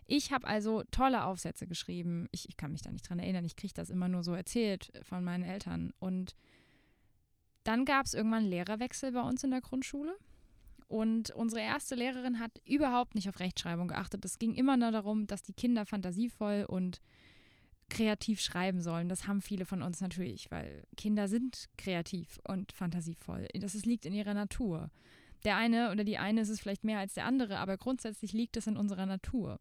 Ich 0.06 0.30
habe 0.30 0.46
also 0.46 0.84
tolle 0.90 1.24
Aufsätze 1.24 1.66
geschrieben. 1.66 2.28
Ich, 2.30 2.48
ich 2.48 2.56
kann 2.56 2.70
mich 2.70 2.82
da 2.82 2.92
nicht 2.92 3.08
dran 3.08 3.18
erinnern. 3.18 3.44
Ich 3.44 3.56
kriege 3.56 3.74
das 3.74 3.90
immer 3.90 4.08
nur 4.08 4.22
so 4.22 4.34
erzählt 4.34 4.92
von 5.02 5.24
meinen 5.24 5.42
Eltern. 5.42 5.92
Und 5.98 6.36
dann 7.64 7.84
gab 7.84 8.06
es 8.06 8.14
irgendwann 8.14 8.42
einen 8.42 8.50
Lehrerwechsel 8.50 9.10
bei 9.12 9.22
uns 9.22 9.42
in 9.42 9.50
der 9.50 9.60
Grundschule. 9.60 10.16
Und 10.88 11.30
unsere 11.30 11.62
erste 11.62 11.96
Lehrerin 11.96 12.38
hat 12.38 12.60
überhaupt 12.64 13.14
nicht 13.14 13.28
auf 13.28 13.40
Rechtschreibung 13.40 13.88
geachtet. 13.88 14.24
Es 14.24 14.38
ging 14.38 14.54
immer 14.54 14.76
nur 14.76 14.92
darum, 14.92 15.26
dass 15.26 15.42
die 15.42 15.52
Kinder 15.52 15.84
fantasievoll 15.84 16.64
und 16.68 17.00
kreativ 17.88 18.40
schreiben 18.40 18.80
sollen. 18.80 19.08
Das 19.08 19.26
haben 19.26 19.40
viele 19.40 19.64
von 19.64 19.82
uns 19.82 20.00
natürlich, 20.00 20.50
weil 20.50 20.84
Kinder 20.96 21.28
sind 21.28 21.66
kreativ 21.76 22.38
und 22.46 22.72
fantasievoll. 22.72 23.48
Das 23.54 23.74
liegt 23.84 24.06
in 24.06 24.12
ihrer 24.12 24.34
Natur. 24.34 24.90
Der 25.44 25.56
eine 25.56 25.92
oder 25.92 26.04
die 26.04 26.18
eine 26.18 26.40
ist 26.40 26.48
es 26.48 26.60
vielleicht 26.60 26.84
mehr 26.84 26.98
als 26.98 27.14
der 27.14 27.26
andere, 27.26 27.58
aber 27.58 27.76
grundsätzlich 27.76 28.32
liegt 28.32 28.56
es 28.56 28.66
in 28.66 28.76
unserer 28.76 29.06
Natur. 29.06 29.60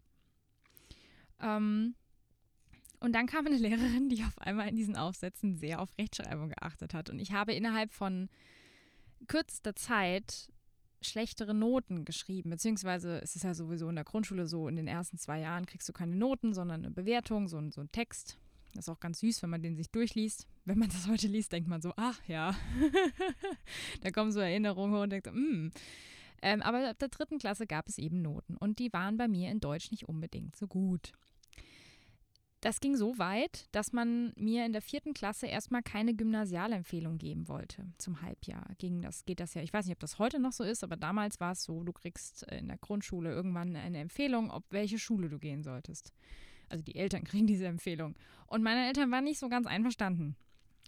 Ähm, 1.39 1.95
und 2.99 3.13
dann 3.13 3.27
kam 3.27 3.45
eine 3.45 3.57
Lehrerin, 3.57 4.09
die 4.09 4.23
auf 4.23 4.39
einmal 4.39 4.67
in 4.67 4.75
diesen 4.75 4.95
Aufsätzen 4.95 5.55
sehr 5.55 5.81
auf 5.81 5.95
Rechtschreibung 5.97 6.49
geachtet 6.49 6.93
hat. 6.93 7.09
Und 7.09 7.19
ich 7.19 7.33
habe 7.33 7.53
innerhalb 7.53 7.91
von 7.91 8.29
kürzester 9.27 9.75
Zeit 9.75 10.51
schlechtere 11.01 11.53
Noten 11.53 12.05
geschrieben, 12.05 12.49
beziehungsweise 12.49 13.21
es 13.21 13.35
ist 13.35 13.43
ja 13.43 13.53
sowieso 13.53 13.89
in 13.89 13.95
der 13.95 14.03
Grundschule 14.03 14.47
so, 14.47 14.67
in 14.67 14.75
den 14.75 14.87
ersten 14.87 15.17
zwei 15.17 15.39
Jahren 15.39 15.65
kriegst 15.65 15.87
du 15.87 15.93
keine 15.93 16.15
Noten, 16.15 16.53
sondern 16.53 16.85
eine 16.85 16.91
Bewertung, 16.91 17.47
so, 17.47 17.61
so 17.69 17.81
ein 17.81 17.91
Text. 17.91 18.37
Das 18.73 18.85
ist 18.85 18.89
auch 18.89 18.99
ganz 18.99 19.19
süß, 19.19 19.41
wenn 19.41 19.49
man 19.49 19.61
den 19.61 19.77
sich 19.77 19.89
durchliest. 19.89 20.47
Wenn 20.65 20.79
man 20.79 20.89
das 20.89 21.07
heute 21.07 21.27
liest, 21.27 21.51
denkt 21.51 21.69
man 21.69 21.81
so, 21.81 21.93
ach 21.95 22.19
ja. 22.27 22.55
da 24.01 24.11
kommen 24.11 24.31
so 24.31 24.39
Erinnerungen 24.39 25.01
und 25.01 25.09
denkt, 25.11 25.33
mm. 25.33 25.69
Ähm, 26.41 26.61
aber 26.61 26.89
ab 26.89 26.99
der 26.99 27.07
dritten 27.07 27.39
Klasse 27.39 27.65
gab 27.65 27.87
es 27.87 27.97
eben 27.97 28.21
Noten 28.21 28.57
und 28.57 28.77
die 28.77 28.91
waren 28.93 29.17
bei 29.17 29.27
mir 29.27 29.49
in 29.49 29.61
Deutsch 29.61 29.89
nicht 29.89 30.07
unbedingt 30.07 30.55
so 30.55 30.67
gut. 30.67 31.13
Das 32.61 32.79
ging 32.79 32.95
so 32.95 33.17
weit, 33.19 33.67
dass 33.73 33.93
man 33.93 34.33
mir 34.37 34.65
in 34.65 34.73
der 34.73 34.81
vierten 34.81 35.13
Klasse 35.13 35.45
erstmal 35.45 35.83
keine 35.83 36.15
Gymnasialempfehlung 36.15 37.17
geben 37.17 37.47
wollte 37.47 37.85
zum 37.99 38.21
Halbjahr. 38.21 38.65
Ging 38.79 39.01
das, 39.01 39.25
geht 39.25 39.39
das 39.39 39.53
ja, 39.53 39.61
ich 39.61 39.71
weiß 39.71 39.85
nicht, 39.85 39.93
ob 39.93 39.99
das 39.99 40.17
heute 40.17 40.39
noch 40.39 40.51
so 40.51 40.63
ist, 40.63 40.83
aber 40.83 40.97
damals 40.97 41.39
war 41.39 41.51
es 41.51 41.63
so, 41.63 41.83
du 41.83 41.93
kriegst 41.93 42.43
in 42.51 42.67
der 42.67 42.77
Grundschule 42.77 43.31
irgendwann 43.31 43.75
eine 43.75 43.99
Empfehlung, 43.99 44.49
ob 44.49 44.63
welche 44.71 44.97
Schule 44.97 45.29
du 45.29 45.37
gehen 45.37 45.61
solltest. 45.61 46.11
Also 46.69 46.83
die 46.83 46.95
Eltern 46.95 47.23
kriegen 47.25 47.45
diese 47.45 47.67
Empfehlung. 47.67 48.15
Und 48.47 48.63
meine 48.63 48.87
Eltern 48.87 49.11
waren 49.11 49.25
nicht 49.25 49.39
so 49.39 49.49
ganz 49.49 49.67
einverstanden 49.67 50.35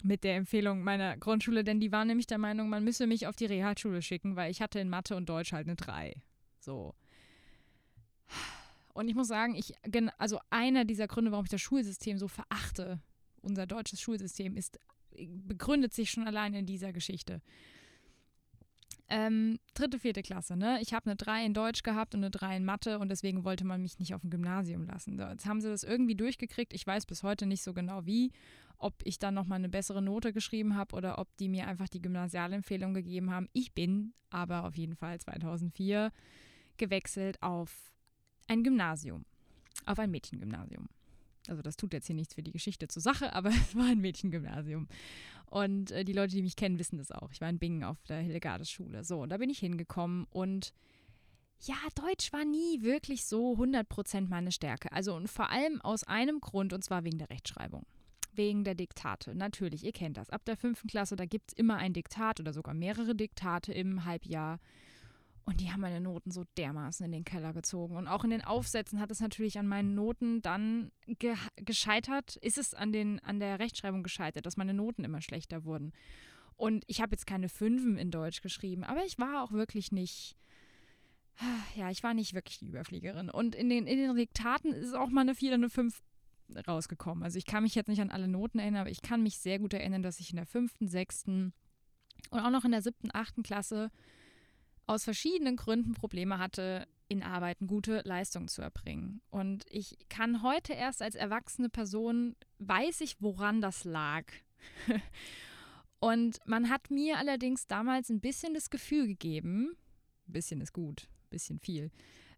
mit 0.03 0.23
der 0.23 0.35
Empfehlung 0.35 0.83
meiner 0.83 1.17
Grundschule, 1.17 1.63
denn 1.63 1.79
die 1.79 1.91
waren 1.91 2.07
nämlich 2.07 2.27
der 2.27 2.37
Meinung, 2.37 2.69
man 2.69 2.83
müsse 2.83 3.07
mich 3.07 3.27
auf 3.27 3.35
die 3.35 3.45
Realschule 3.45 4.01
schicken, 4.01 4.35
weil 4.35 4.51
ich 4.51 4.61
hatte 4.61 4.79
in 4.79 4.89
Mathe 4.89 5.15
und 5.15 5.27
Deutsch 5.27 5.53
halt 5.53 5.67
eine 5.67 5.75
3. 5.75 6.21
So. 6.59 6.93
Und 8.97 9.07
ich 9.09 9.15
muss 9.15 9.27
sagen, 9.27 9.53
ich, 9.53 9.75
also 10.17 10.39
einer 10.49 10.83
dieser 10.83 11.07
Gründe, 11.07 11.31
warum 11.31 11.45
ich 11.45 11.51
das 11.51 11.61
Schulsystem 11.61 12.17
so 12.17 12.27
verachte, 12.27 12.99
unser 13.41 13.67
deutsches 13.67 14.01
Schulsystem, 14.01 14.57
ist, 14.57 14.79
begründet 15.15 15.93
sich 15.93 16.09
schon 16.09 16.27
allein 16.27 16.55
in 16.55 16.65
dieser 16.65 16.91
Geschichte. 16.93 17.43
Ähm, 19.07 19.59
dritte, 19.75 19.99
vierte 19.99 20.23
Klasse, 20.23 20.57
ne? 20.57 20.79
Ich 20.81 20.95
habe 20.95 21.05
eine 21.05 21.15
3 21.15 21.45
in 21.45 21.53
Deutsch 21.53 21.83
gehabt 21.83 22.15
und 22.15 22.23
eine 22.23 22.31
3 22.31 22.57
in 22.57 22.65
Mathe 22.65 22.97
und 22.97 23.09
deswegen 23.09 23.45
wollte 23.45 23.65
man 23.65 23.83
mich 23.83 23.99
nicht 23.99 24.15
auf 24.15 24.21
dem 24.21 24.31
Gymnasium 24.31 24.83
lassen. 24.87 25.19
Jetzt 25.19 25.45
haben 25.45 25.61
sie 25.61 25.69
das 25.69 25.83
irgendwie 25.83 26.15
durchgekriegt. 26.15 26.73
Ich 26.73 26.85
weiß 26.85 27.05
bis 27.05 27.21
heute 27.21 27.45
nicht 27.45 27.61
so 27.61 27.75
genau 27.75 28.07
wie, 28.07 28.31
ob 28.79 28.95
ich 29.03 29.19
dann 29.19 29.35
nochmal 29.35 29.59
eine 29.59 29.69
bessere 29.69 30.01
Note 30.01 30.33
geschrieben 30.33 30.75
habe 30.75 30.95
oder 30.95 31.19
ob 31.19 31.37
die 31.37 31.49
mir 31.49 31.67
einfach 31.67 31.87
die 31.87 32.01
Gymnasialempfehlung 32.01 32.95
gegeben 32.95 33.29
haben. 33.29 33.47
Ich 33.53 33.73
bin 33.73 34.13
aber 34.31 34.65
auf 34.65 34.75
jeden 34.75 34.95
Fall 34.95 35.19
2004 35.19 36.11
gewechselt 36.77 37.41
auf 37.43 37.93
ein 38.47 38.63
Gymnasium, 38.63 39.25
auf 39.85 39.99
ein 39.99 40.11
Mädchengymnasium. 40.11 40.89
Also 41.47 41.61
das 41.61 41.77
tut 41.77 41.93
jetzt 41.93 42.07
hier 42.07 42.15
nichts 42.15 42.33
für 42.33 42.43
die 42.43 42.51
Geschichte 42.51 42.87
zur 42.87 43.01
Sache, 43.01 43.33
aber 43.33 43.49
es 43.49 43.75
war 43.75 43.85
ein 43.85 43.99
Mädchengymnasium. 43.99 44.87
Und 45.49 45.91
äh, 45.91 46.03
die 46.03 46.13
Leute, 46.13 46.35
die 46.35 46.41
mich 46.41 46.55
kennen, 46.55 46.79
wissen 46.79 46.97
das 46.97 47.11
auch. 47.11 47.31
Ich 47.31 47.41
war 47.41 47.49
in 47.49 47.59
Bingen 47.59 47.83
auf 47.83 48.03
der 48.03 48.19
Hildegardes 48.19 48.69
Schule. 48.69 49.03
So, 49.03 49.21
und 49.21 49.29
da 49.29 49.37
bin 49.37 49.49
ich 49.49 49.59
hingekommen 49.59 50.27
und 50.29 50.73
ja, 51.61 51.75
Deutsch 51.95 52.31
war 52.33 52.45
nie 52.45 52.81
wirklich 52.83 53.25
so 53.25 53.55
100% 53.55 54.27
meine 54.27 54.51
Stärke. 54.51 54.91
Also 54.91 55.15
und 55.15 55.27
vor 55.27 55.49
allem 55.49 55.81
aus 55.81 56.03
einem 56.03 56.39
Grund, 56.39 56.73
und 56.73 56.83
zwar 56.83 57.03
wegen 57.03 57.17
der 57.17 57.29
Rechtschreibung. 57.29 57.85
Wegen 58.33 58.63
der 58.63 58.75
Diktate. 58.75 59.33
Natürlich, 59.33 59.83
ihr 59.83 59.93
kennt 59.93 60.17
das. 60.17 60.29
Ab 60.29 60.45
der 60.45 60.57
fünften 60.57 60.87
Klasse, 60.87 61.15
da 61.15 61.25
gibt 61.25 61.51
es 61.51 61.57
immer 61.57 61.77
ein 61.77 61.93
Diktat 61.93 62.39
oder 62.39 62.53
sogar 62.53 62.75
mehrere 62.75 63.15
Diktate 63.15 63.73
im 63.73 64.05
Halbjahr. 64.05 64.59
Und 65.47 65.61
die 65.61 65.71
haben 65.71 65.79
meine 65.79 66.01
Noten 66.01 66.29
so 66.29 66.43
dermaßen 66.57 67.05
in 67.05 67.13
den 67.13 67.23
Keller 67.23 67.53
gezogen. 67.53 67.95
Und 67.95 68.09
auch 68.09 68.25
in 68.25 68.31
den 68.31 68.43
Aufsätzen 68.43 68.99
hat 68.99 69.11
es 69.11 69.21
natürlich 69.21 69.57
an 69.57 69.65
meinen 69.65 69.95
Noten 69.95 70.41
dann 70.41 70.91
ge 71.05 71.37
gescheitert. 71.55 72.35
Ist 72.35 72.57
es 72.57 72.73
an, 72.73 72.91
den, 72.91 73.21
an 73.21 73.39
der 73.39 73.57
Rechtschreibung 73.57 74.03
gescheitert, 74.03 74.45
dass 74.45 74.57
meine 74.57 74.73
Noten 74.73 75.05
immer 75.05 75.21
schlechter 75.21 75.63
wurden. 75.63 75.93
Und 76.57 76.83
ich 76.87 76.99
habe 76.99 77.13
jetzt 77.13 77.25
keine 77.25 77.47
Fünfen 77.47 77.97
in 77.97 78.11
Deutsch 78.11 78.41
geschrieben, 78.41 78.83
aber 78.83 79.05
ich 79.05 79.19
war 79.19 79.41
auch 79.41 79.53
wirklich 79.53 79.93
nicht, 79.93 80.35
ja, 81.77 81.91
ich 81.91 82.03
war 82.03 82.13
nicht 82.13 82.33
wirklich 82.33 82.59
die 82.59 82.67
Überfliegerin. 82.67 83.29
Und 83.29 83.55
in 83.55 83.69
den, 83.69 83.87
in 83.87 83.99
den 83.99 84.17
Diktaten 84.17 84.73
ist 84.73 84.95
auch 84.95 85.09
mal 85.09 85.21
eine 85.21 85.33
4 85.33 85.51
oder 85.51 85.55
eine 85.55 85.69
5 85.69 86.03
rausgekommen. 86.67 87.23
Also 87.23 87.37
ich 87.37 87.45
kann 87.45 87.63
mich 87.63 87.73
jetzt 87.73 87.87
nicht 87.87 88.01
an 88.01 88.11
alle 88.11 88.27
Noten 88.27 88.59
erinnern, 88.59 88.81
aber 88.81 88.89
ich 88.89 89.01
kann 89.01 89.23
mich 89.23 89.37
sehr 89.37 89.59
gut 89.59 89.73
erinnern, 89.73 90.03
dass 90.03 90.19
ich 90.19 90.31
in 90.31 90.35
der 90.35 90.45
fünften, 90.45 90.89
sechsten 90.89 91.53
und 92.31 92.41
auch 92.41 92.49
noch 92.49 92.65
in 92.65 92.71
der 92.71 92.81
siebten, 92.81 93.11
achten 93.13 93.43
Klasse 93.43 93.91
aus 94.87 95.03
verschiedenen 95.03 95.57
Gründen 95.57 95.93
Probleme 95.93 96.39
hatte, 96.39 96.87
in 97.09 97.23
Arbeiten 97.23 97.67
gute 97.67 98.01
Leistungen 98.03 98.47
zu 98.47 98.61
erbringen. 98.61 99.21
Und 99.29 99.63
ich 99.69 99.97
kann 100.09 100.43
heute 100.43 100.73
erst 100.73 101.01
als 101.01 101.15
erwachsene 101.15 101.69
Person, 101.69 102.35
weiß 102.59 103.01
ich, 103.01 103.21
woran 103.21 103.61
das 103.61 103.83
lag. 103.83 104.25
Und 105.99 106.39
man 106.45 106.69
hat 106.69 106.91
mir 106.91 107.17
allerdings 107.17 107.67
damals 107.67 108.09
ein 108.09 108.19
bisschen 108.19 108.53
das 108.53 108.69
Gefühl 108.69 109.07
gegeben, 109.07 109.75
ein 110.27 110.33
bisschen 110.33 110.61
ist 110.61 110.73
gut, 110.73 111.07
ein 111.25 111.29
bisschen 111.29 111.59
viel, 111.59 111.91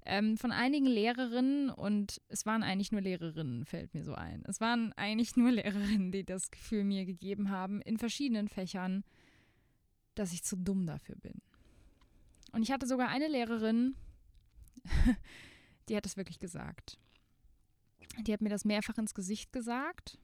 ähm, 0.06 0.38
von 0.38 0.52
einigen 0.52 0.86
Lehrerinnen, 0.86 1.70
und 1.70 2.22
es 2.30 2.46
waren 2.46 2.64
eigentlich 2.64 2.92
nur 2.92 3.02
Lehrerinnen, 3.02 3.66
fällt 3.66 3.94
mir 3.94 4.04
so 4.04 4.14
ein. 4.14 4.44
Es 4.48 4.62
waren 4.62 4.94
eigentlich 4.94 5.36
nur 5.36 5.52
Lehrerinnen, 5.52 6.12
die 6.12 6.24
das 6.24 6.52
Gefühl 6.52 6.86
mir 6.86 7.06
gegeben 7.06 7.50
haben, 7.50 7.82
in 7.82 7.98
verschiedenen 7.98 8.48
Fächern, 8.48 9.04
dass 10.16 10.32
ich 10.32 10.44
zu 10.44 10.56
dumm 10.56 10.86
dafür 10.86 11.16
bin. 11.16 11.42
Und 12.52 12.64
ich 12.64 12.72
hatte 12.72 12.88
sogar 12.88 13.10
eine 13.10 13.28
Lehrerin, 13.28 13.96
die 15.90 15.96
hat 15.96 16.06
das 16.06 16.18
wirklich 16.18 16.40
gesagt. 16.40 16.98
Die 18.22 18.34
hat 18.34 18.42
mir 18.42 18.50
das 18.50 18.66
mehrfach 18.66 18.98
ins 18.98 19.14
Gesicht 19.14 19.52
gesagt 19.54 20.18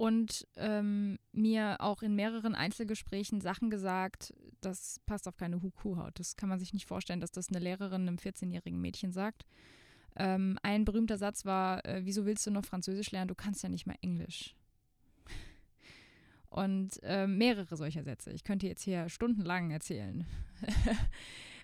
und 0.00 0.46
ähm, 0.56 1.18
mir 1.32 1.76
auch 1.80 2.02
in 2.02 2.14
mehreren 2.14 2.54
Einzelgesprächen 2.54 3.42
Sachen 3.42 3.68
gesagt, 3.68 4.32
das 4.62 4.98
passt 5.04 5.28
auf 5.28 5.36
keine 5.36 5.60
Kuhhaut. 5.60 6.18
Das 6.18 6.36
kann 6.36 6.48
man 6.48 6.58
sich 6.58 6.72
nicht 6.72 6.86
vorstellen, 6.86 7.20
dass 7.20 7.32
das 7.32 7.50
eine 7.50 7.58
Lehrerin 7.58 8.08
einem 8.08 8.16
14-jährigen 8.16 8.80
Mädchen 8.80 9.12
sagt. 9.12 9.44
Ähm, 10.16 10.58
ein 10.62 10.86
berühmter 10.86 11.18
Satz 11.18 11.44
war, 11.44 11.84
äh, 11.84 12.00
wieso 12.04 12.24
willst 12.24 12.46
du 12.46 12.50
noch 12.50 12.64
Französisch 12.64 13.10
lernen? 13.10 13.28
Du 13.28 13.34
kannst 13.34 13.62
ja 13.62 13.68
nicht 13.68 13.86
mal 13.86 13.96
Englisch. 14.00 14.56
Und 16.50 17.00
äh, 17.04 17.28
mehrere 17.28 17.76
solcher 17.76 18.02
Sätze. 18.02 18.32
Ich 18.32 18.42
könnte 18.42 18.66
jetzt 18.66 18.82
hier 18.82 19.08
stundenlang 19.08 19.70
erzählen. 19.70 20.26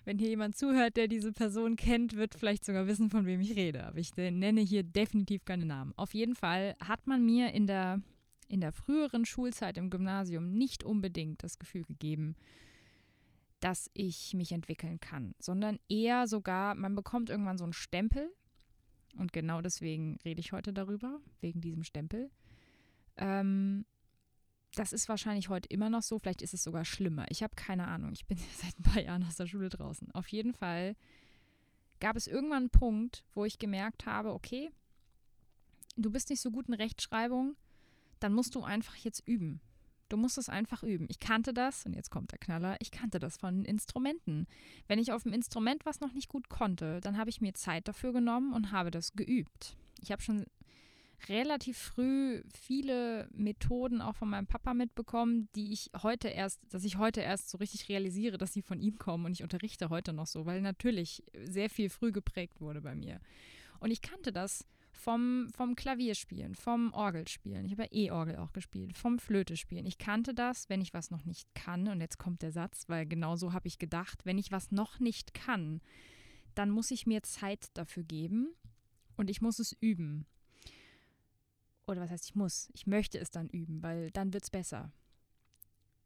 Wenn 0.05 0.17
hier 0.17 0.29
jemand 0.29 0.55
zuhört, 0.55 0.95
der 0.95 1.09
diese 1.09 1.33
Person 1.33 1.75
kennt, 1.75 2.15
wird 2.15 2.33
vielleicht 2.33 2.63
sogar 2.63 2.87
wissen, 2.87 3.09
von 3.09 3.25
wem 3.25 3.41
ich 3.41 3.57
rede. 3.57 3.85
Aber 3.85 3.97
ich 3.97 4.15
nenne 4.15 4.61
hier 4.61 4.83
definitiv 4.83 5.43
keine 5.43 5.65
Namen. 5.65 5.93
Auf 5.97 6.13
jeden 6.13 6.35
Fall 6.35 6.77
hat 6.79 7.05
man 7.05 7.25
mir 7.25 7.51
in 7.51 7.67
der, 7.67 8.01
in 8.47 8.61
der 8.61 8.71
früheren 8.71 9.25
Schulzeit 9.25 9.77
im 9.77 9.89
Gymnasium 9.89 10.53
nicht 10.53 10.85
unbedingt 10.85 11.43
das 11.43 11.59
Gefühl 11.59 11.83
gegeben, 11.83 12.37
dass 13.59 13.89
ich 13.93 14.33
mich 14.33 14.53
entwickeln 14.53 15.01
kann, 15.01 15.35
sondern 15.39 15.79
eher 15.89 16.27
sogar, 16.27 16.75
man 16.75 16.95
bekommt 16.95 17.29
irgendwann 17.29 17.57
so 17.57 17.65
einen 17.65 17.73
Stempel. 17.73 18.31
Und 19.17 19.33
genau 19.33 19.59
deswegen 19.59 20.19
rede 20.23 20.39
ich 20.39 20.53
heute 20.53 20.71
darüber, 20.71 21.19
wegen 21.41 21.59
diesem 21.59 21.83
Stempel. 21.83 22.29
Ähm, 23.17 23.85
das 24.75 24.93
ist 24.93 25.09
wahrscheinlich 25.09 25.49
heute 25.49 25.69
immer 25.69 25.89
noch 25.89 26.03
so, 26.03 26.19
vielleicht 26.19 26.41
ist 26.41 26.53
es 26.53 26.63
sogar 26.63 26.85
schlimmer. 26.85 27.25
Ich 27.29 27.43
habe 27.43 27.55
keine 27.55 27.87
Ahnung. 27.87 28.11
Ich 28.13 28.25
bin 28.25 28.37
seit 28.61 28.77
ein 28.79 28.83
paar 28.83 29.01
Jahren 29.01 29.23
aus 29.23 29.35
der 29.35 29.47
Schule 29.47 29.69
draußen. 29.69 30.11
Auf 30.11 30.27
jeden 30.27 30.53
Fall 30.53 30.95
gab 31.99 32.15
es 32.15 32.27
irgendwann 32.27 32.63
einen 32.63 32.69
Punkt, 32.69 33.23
wo 33.33 33.45
ich 33.45 33.57
gemerkt 33.57 34.05
habe, 34.05 34.33
okay, 34.33 34.71
du 35.95 36.11
bist 36.11 36.29
nicht 36.29 36.41
so 36.41 36.51
gut 36.51 36.67
in 36.67 36.75
Rechtschreibung, 36.75 37.55
dann 38.19 38.33
musst 38.33 38.55
du 38.55 38.63
einfach 38.63 38.95
jetzt 38.97 39.27
üben. 39.27 39.61
Du 40.09 40.15
musst 40.15 40.37
es 40.37 40.47
einfach 40.47 40.83
üben. 40.83 41.07
Ich 41.09 41.19
kannte 41.19 41.53
das, 41.53 41.85
und 41.85 41.93
jetzt 41.93 42.11
kommt 42.11 42.31
der 42.31 42.39
Knaller, 42.39 42.77
ich 42.79 42.91
kannte 42.91 43.19
das 43.19 43.37
von 43.37 43.65
Instrumenten. 43.65 44.47
Wenn 44.87 44.99
ich 44.99 45.11
auf 45.11 45.23
dem 45.23 45.33
Instrument 45.33 45.85
was 45.85 45.99
noch 45.99 46.13
nicht 46.13 46.29
gut 46.29 46.49
konnte, 46.49 47.01
dann 47.01 47.17
habe 47.17 47.29
ich 47.29 47.41
mir 47.41 47.53
Zeit 47.53 47.87
dafür 47.87 48.13
genommen 48.13 48.53
und 48.53 48.71
habe 48.71 48.89
das 48.89 49.13
geübt. 49.13 49.75
Ich 50.01 50.11
habe 50.11 50.21
schon 50.21 50.45
relativ 51.27 51.77
früh 51.77 52.43
viele 52.53 53.27
Methoden 53.31 54.01
auch 54.01 54.15
von 54.15 54.29
meinem 54.29 54.47
Papa 54.47 54.73
mitbekommen, 54.73 55.49
die 55.55 55.73
ich 55.73 55.89
heute 56.01 56.27
erst, 56.27 56.61
dass 56.73 56.83
ich 56.83 56.97
heute 56.97 57.21
erst 57.21 57.49
so 57.49 57.57
richtig 57.57 57.89
realisiere, 57.89 58.37
dass 58.37 58.53
sie 58.53 58.61
von 58.61 58.79
ihm 58.79 58.97
kommen 58.97 59.25
und 59.25 59.31
ich 59.31 59.43
unterrichte 59.43 59.89
heute 59.89 60.13
noch 60.13 60.27
so, 60.27 60.45
weil 60.45 60.61
natürlich 60.61 61.23
sehr 61.43 61.69
viel 61.69 61.89
früh 61.89 62.11
geprägt 62.11 62.61
wurde 62.61 62.81
bei 62.81 62.95
mir. 62.95 63.19
Und 63.79 63.91
ich 63.91 64.01
kannte 64.01 64.31
das 64.31 64.65
vom, 64.91 65.47
vom 65.55 65.75
Klavierspielen, 65.75 66.55
vom 66.55 66.93
Orgelspielen. 66.93 67.65
Ich 67.65 67.71
habe 67.73 67.83
ja 67.83 67.89
E-Orgel 67.91 68.37
auch 68.37 68.51
gespielt, 68.51 68.97
vom 68.97 69.19
Flötespielen. 69.19 69.85
Ich 69.85 69.97
kannte 69.97 70.33
das, 70.33 70.69
wenn 70.69 70.81
ich 70.81 70.93
was 70.93 71.11
noch 71.11 71.25
nicht 71.25 71.47
kann. 71.53 71.87
Und 71.87 72.01
jetzt 72.01 72.17
kommt 72.17 72.41
der 72.41 72.51
Satz, 72.51 72.85
weil 72.87 73.05
genau 73.05 73.35
so 73.35 73.53
habe 73.53 73.67
ich 73.67 73.77
gedacht, 73.77 74.25
wenn 74.25 74.37
ich 74.37 74.51
was 74.51 74.71
noch 74.71 74.99
nicht 74.99 75.33
kann, 75.33 75.81
dann 76.55 76.71
muss 76.71 76.91
ich 76.91 77.05
mir 77.05 77.21
Zeit 77.21 77.67
dafür 77.75 78.03
geben 78.03 78.55
und 79.15 79.29
ich 79.29 79.41
muss 79.41 79.59
es 79.59 79.73
üben. 79.79 80.25
Oder 81.87 82.01
was 82.01 82.11
heißt, 82.11 82.25
ich 82.25 82.35
muss? 82.35 82.69
Ich 82.73 82.85
möchte 82.85 83.17
es 83.17 83.31
dann 83.31 83.49
üben, 83.49 83.81
weil 83.81 84.11
dann 84.11 84.33
wird 84.33 84.43
es 84.43 84.49
besser. 84.49 84.91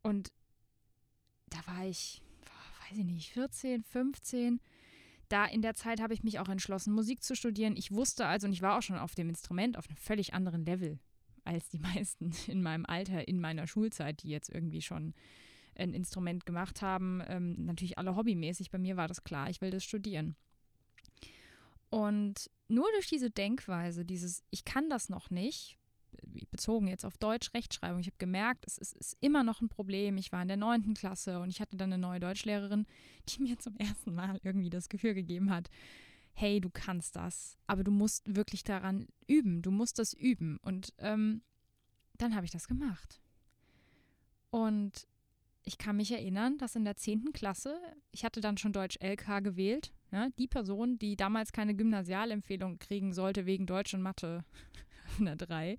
Und 0.04 0.32
da 1.50 1.58
war 1.68 1.86
ich, 1.86 2.22
weiß 2.90 3.00
ich 3.00 3.06
nicht, 3.06 3.32
14, 3.34 3.84
15. 3.84 4.62
Da 5.28 5.46
in 5.46 5.62
der 5.62 5.76
Zeit 5.76 6.02
habe 6.02 6.14
ich 6.14 6.24
mich 6.24 6.40
auch 6.40 6.50
entschlossen, 6.50 6.94
Musik 6.94 7.24
zu 7.24 7.36
studieren. 7.36 7.76
Ich 7.76 7.92
wusste 7.92 8.26
also, 8.26 8.48
und 8.48 8.54
ich 8.54 8.62
war 8.62 8.78
auch 8.78 8.82
schon 8.82 8.98
auf 8.98 9.16
dem 9.16 9.30
Instrument 9.30 9.78
auf 9.78 9.88
einem 9.88 9.98
völlig 9.98 10.34
anderen 10.34 10.66
Level 10.66 11.00
als 11.44 11.70
die 11.70 11.80
meisten 11.80 12.32
in 12.48 12.62
meinem 12.62 12.86
Alter, 12.86 13.28
in 13.28 13.40
meiner 13.40 13.68
Schulzeit, 13.68 14.24
die 14.24 14.30
jetzt 14.30 14.50
irgendwie 14.50 14.82
schon 14.82 15.14
ein 15.76 15.94
Instrument 15.94 16.46
gemacht 16.46 16.82
haben. 16.82 17.24
Ähm, 17.28 17.66
natürlich 17.66 17.98
alle 17.98 18.16
hobbymäßig. 18.16 18.72
Bei 18.72 18.78
mir 18.78 18.98
war 18.98 19.08
das 19.08 19.24
klar, 19.24 19.50
ich 19.50 19.62
will 19.62 19.72
das 19.72 19.84
studieren. 19.84 20.36
Und 21.90 22.50
nur 22.72 22.90
durch 22.94 23.08
diese 23.08 23.30
Denkweise, 23.30 24.06
dieses 24.06 24.44
Ich 24.50 24.66
kann 24.66 24.90
das 24.90 25.10
noch 25.10 25.30
nicht, 25.30 25.78
bezogen 26.52 26.88
jetzt 26.88 27.06
auf 27.06 27.18
Deutsch, 27.18 27.54
Rechtschreibung. 27.54 28.00
Ich 28.00 28.08
habe 28.08 28.18
gemerkt, 28.18 28.66
es 28.66 28.78
ist, 28.78 28.96
ist, 28.96 29.18
immer 29.22 29.44
noch 29.44 29.62
ein 29.62 29.70
Problem. 29.70 30.18
Ich 30.18 30.32
war 30.32 30.42
in 30.42 30.48
der 30.48 30.58
neunten 30.58 30.94
Klasse 30.94 31.40
und 31.40 31.50
ich 31.50 31.62
hatte 31.62 31.78
dann 31.78 31.92
eine 31.92 32.02
neue 32.02 32.20
Deutschlehrerin, 32.20 32.86
die 33.30 33.42
mir 33.44 33.60
zum 33.60 33.76
ersten 33.78 34.14
Mal 34.14 34.40
irgendwie 34.44 34.70
das 34.70 34.90
Gefühl 34.90 35.14
gegeben 35.14 35.50
hat, 35.50 35.70
hey, 36.34 36.62
du 36.62 36.70
kannst 36.70 37.16
das, 37.16 37.58
aber 37.68 37.84
du 37.84 37.92
musst 37.92 38.36
wirklich 38.36 38.64
daran 38.64 39.08
üben. 39.28 39.62
Du 39.62 39.72
musst 39.72 40.00
das 40.00 40.14
üben. 40.14 40.58
Und 40.62 40.94
ähm, 40.98 41.42
dann 42.18 42.36
habe 42.36 42.46
ich 42.46 42.52
das 42.52 42.68
gemacht. 42.68 43.22
Und 44.50 45.08
ich 45.64 45.78
kann 45.78 45.98
mich 45.98 46.12
erinnern, 46.12 46.58
dass 46.58 46.76
in 46.76 46.86
der 46.86 46.96
10. 46.96 47.34
Klasse, 47.34 47.80
ich 48.12 48.24
hatte 48.24 48.42
dann 48.42 48.58
schon 48.58 48.74
Deutsch 48.74 48.98
LK 49.02 49.44
gewählt, 49.44 49.94
ja, 50.12 50.30
die 50.38 50.48
Person, 50.48 51.00
die 51.00 51.16
damals 51.16 51.52
keine 51.52 51.76
Gymnasialempfehlung 51.76 52.80
kriegen 52.80 53.14
sollte 53.14 53.46
wegen 53.46 53.66
Deutsch 53.66 53.94
und 53.94 54.02
Mathe 54.02 54.44
in 55.20 55.26
der 55.26 55.36
3, 55.36 55.78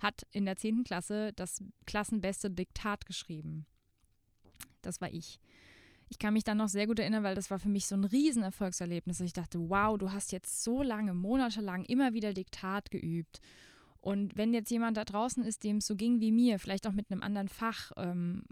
hat 0.00 0.26
in 0.32 0.44
der 0.44 0.56
10. 0.56 0.84
Klasse 0.84 1.32
das 1.34 1.62
klassenbeste 1.86 2.50
Diktat 2.50 3.06
geschrieben. 3.06 3.66
Das 4.82 5.00
war 5.00 5.12
ich. 5.12 5.40
Ich 6.10 6.18
kann 6.18 6.32
mich 6.32 6.44
dann 6.44 6.58
noch 6.58 6.68
sehr 6.68 6.86
gut 6.86 6.98
erinnern, 6.98 7.22
weil 7.22 7.34
das 7.34 7.50
war 7.50 7.58
für 7.58 7.68
mich 7.68 7.86
so 7.86 7.94
ein 7.94 8.04
Riesenerfolgserlebnis. 8.04 9.20
Ich 9.20 9.34
dachte, 9.34 9.68
wow, 9.68 9.98
du 9.98 10.12
hast 10.12 10.32
jetzt 10.32 10.64
so 10.64 10.82
lange, 10.82 11.12
monatelang 11.12 11.84
immer 11.84 12.14
wieder 12.14 12.32
Diktat 12.32 12.90
geübt. 12.90 13.40
Und 14.00 14.36
wenn 14.36 14.54
jetzt 14.54 14.70
jemand 14.70 14.96
da 14.96 15.04
draußen 15.04 15.44
ist, 15.44 15.64
dem 15.64 15.78
es 15.78 15.86
so 15.86 15.96
ging 15.96 16.20
wie 16.20 16.32
mir, 16.32 16.58
vielleicht 16.58 16.86
auch 16.86 16.92
mit 16.92 17.10
einem 17.10 17.22
anderen 17.22 17.48
Fach, 17.48 17.92
ähm, 17.96 18.44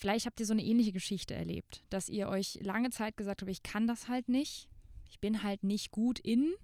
vielleicht 0.00 0.24
habt 0.24 0.40
ihr 0.40 0.46
so 0.46 0.54
eine 0.54 0.64
ähnliche 0.64 0.92
Geschichte 0.92 1.34
erlebt, 1.34 1.84
dass 1.90 2.08
ihr 2.08 2.28
euch 2.28 2.58
lange 2.62 2.88
Zeit 2.88 3.18
gesagt 3.18 3.42
habt, 3.42 3.50
ich 3.50 3.62
kann 3.62 3.86
das 3.86 4.08
halt 4.08 4.30
nicht, 4.30 4.66
ich 5.10 5.20
bin 5.20 5.42
halt 5.42 5.62
nicht 5.62 5.90
gut 5.90 6.18
in, 6.18 6.54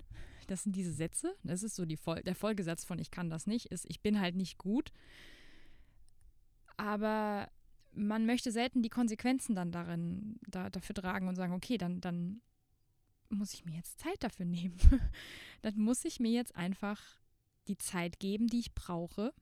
das 0.47 0.63
sind 0.63 0.75
diese 0.75 0.93
Sätze, 0.93 1.37
das 1.43 1.63
ist 1.63 1.77
so 1.77 1.85
Vol 2.03 2.23
der 2.23 2.35
Folgesatz 2.35 2.85
von 2.85 2.99
ich 2.99 3.11
kann 3.11 3.29
das 3.29 3.47
nicht, 3.47 3.67
ist 3.67 3.85
ich 3.91 4.01
bin 4.01 4.21
halt 4.21 4.37
nicht 4.37 4.57
gut. 4.57 4.91
Aber 6.79 7.51
man 7.93 8.25
möchte 8.25 8.53
selten 8.53 8.83
die 8.83 8.89
Konsequenzen 8.89 9.55
dann 9.55 9.71
darin 9.71 10.39
da, 10.47 10.71
dafür 10.71 10.95
tragen 10.95 11.29
und 11.29 11.35
sagen, 11.35 11.53
okay, 11.53 11.77
dann, 11.77 12.01
dann 12.01 12.41
muss 13.29 13.53
ich 13.53 13.67
mir 13.67 13.75
jetzt 13.75 14.01
Zeit 14.01 14.23
dafür 14.23 14.47
nehmen. 14.47 14.79
dann 15.63 15.79
muss 15.79 16.05
ich 16.07 16.21
mir 16.21 16.31
jetzt 16.31 16.57
einfach 16.57 17.03
die 17.69 17.77
Zeit 17.77 18.19
geben, 18.19 18.47
die 18.47 18.61
ich 18.61 18.75
brauche, 18.75 19.35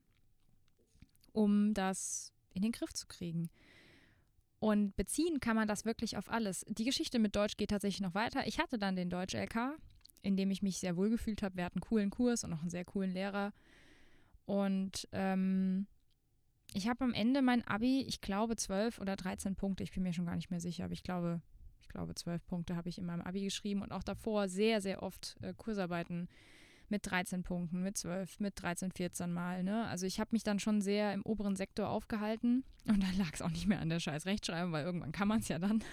um 1.31 1.73
das 1.73 2.33
in 2.53 2.61
den 2.61 2.71
Griff 2.71 2.93
zu 2.93 3.07
kriegen. 3.07 3.49
Und 4.65 4.95
beziehen 4.95 5.39
kann 5.39 5.55
man 5.55 5.67
das 5.67 5.85
wirklich 5.85 6.17
auf 6.17 6.27
alles. 6.27 6.65
Die 6.67 6.85
Geschichte 6.85 7.19
mit 7.19 7.35
Deutsch 7.35 7.55
geht 7.55 7.69
tatsächlich 7.69 8.01
noch 8.01 8.15
weiter. 8.15 8.47
Ich 8.47 8.57
hatte 8.57 8.79
dann 8.79 8.95
den 8.95 9.11
Deutsch-LK, 9.11 9.77
in 10.23 10.37
dem 10.37 10.49
ich 10.49 10.63
mich 10.63 10.79
sehr 10.79 10.97
wohl 10.97 11.11
gefühlt 11.11 11.43
habe. 11.43 11.57
Wir 11.57 11.65
hatten 11.65 11.77
einen 11.77 11.87
coolen 11.87 12.09
Kurs 12.09 12.43
und 12.43 12.51
auch 12.51 12.61
einen 12.61 12.71
sehr 12.71 12.83
coolen 12.83 13.11
Lehrer. 13.11 13.53
Und 14.45 15.07
ähm, 15.11 15.85
ich 16.73 16.87
habe 16.87 17.03
am 17.03 17.13
Ende 17.13 17.43
mein 17.43 17.61
Abi, 17.67 18.05
ich 18.07 18.21
glaube 18.21 18.55
12 18.55 18.97
oder 18.97 19.15
13 19.15 19.55
Punkte, 19.55 19.83
ich 19.83 19.91
bin 19.91 20.01
mir 20.01 20.13
schon 20.13 20.25
gar 20.25 20.35
nicht 20.35 20.49
mehr 20.49 20.59
sicher, 20.59 20.85
aber 20.85 20.93
ich 20.93 21.03
glaube, 21.03 21.43
ich 21.83 21.89
glaube 21.89 22.15
12 22.15 22.43
Punkte 22.47 22.75
habe 22.75 22.89
ich 22.89 22.97
in 22.97 23.05
meinem 23.05 23.21
Abi 23.21 23.43
geschrieben 23.43 23.83
und 23.83 23.91
auch 23.91 24.01
davor 24.01 24.49
sehr, 24.49 24.81
sehr 24.81 25.03
oft 25.03 25.37
äh, 25.43 25.53
Kursarbeiten 25.53 26.27
mit 26.89 27.09
13 27.09 27.43
Punkten, 27.43 27.83
mit 27.83 27.97
12, 27.97 28.39
mit 28.39 28.61
13, 28.61 28.91
14 28.91 29.31
Mal. 29.31 29.63
Ne? 29.63 29.85
Also 29.87 30.05
ich 30.05 30.19
habe 30.19 30.29
mich 30.31 30.43
dann 30.43 30.59
schon 30.59 30.81
sehr 30.81 31.13
im 31.13 31.23
oberen 31.23 31.55
Sektor 31.55 31.89
aufgehalten 31.89 32.63
und 32.87 33.01
dann 33.01 33.17
lag 33.17 33.31
es 33.33 33.41
auch 33.41 33.51
nicht 33.51 33.67
mehr 33.67 33.79
an 33.79 33.89
der 33.89 33.99
scheiß 33.99 34.25
Rechtschreibung, 34.25 34.71
weil 34.71 34.85
irgendwann 34.85 35.11
kann 35.11 35.27
man 35.27 35.39
es 35.39 35.47
ja 35.47 35.59
dann. 35.59 35.83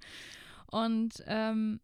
und 0.70 1.22
ähm, 1.26 1.80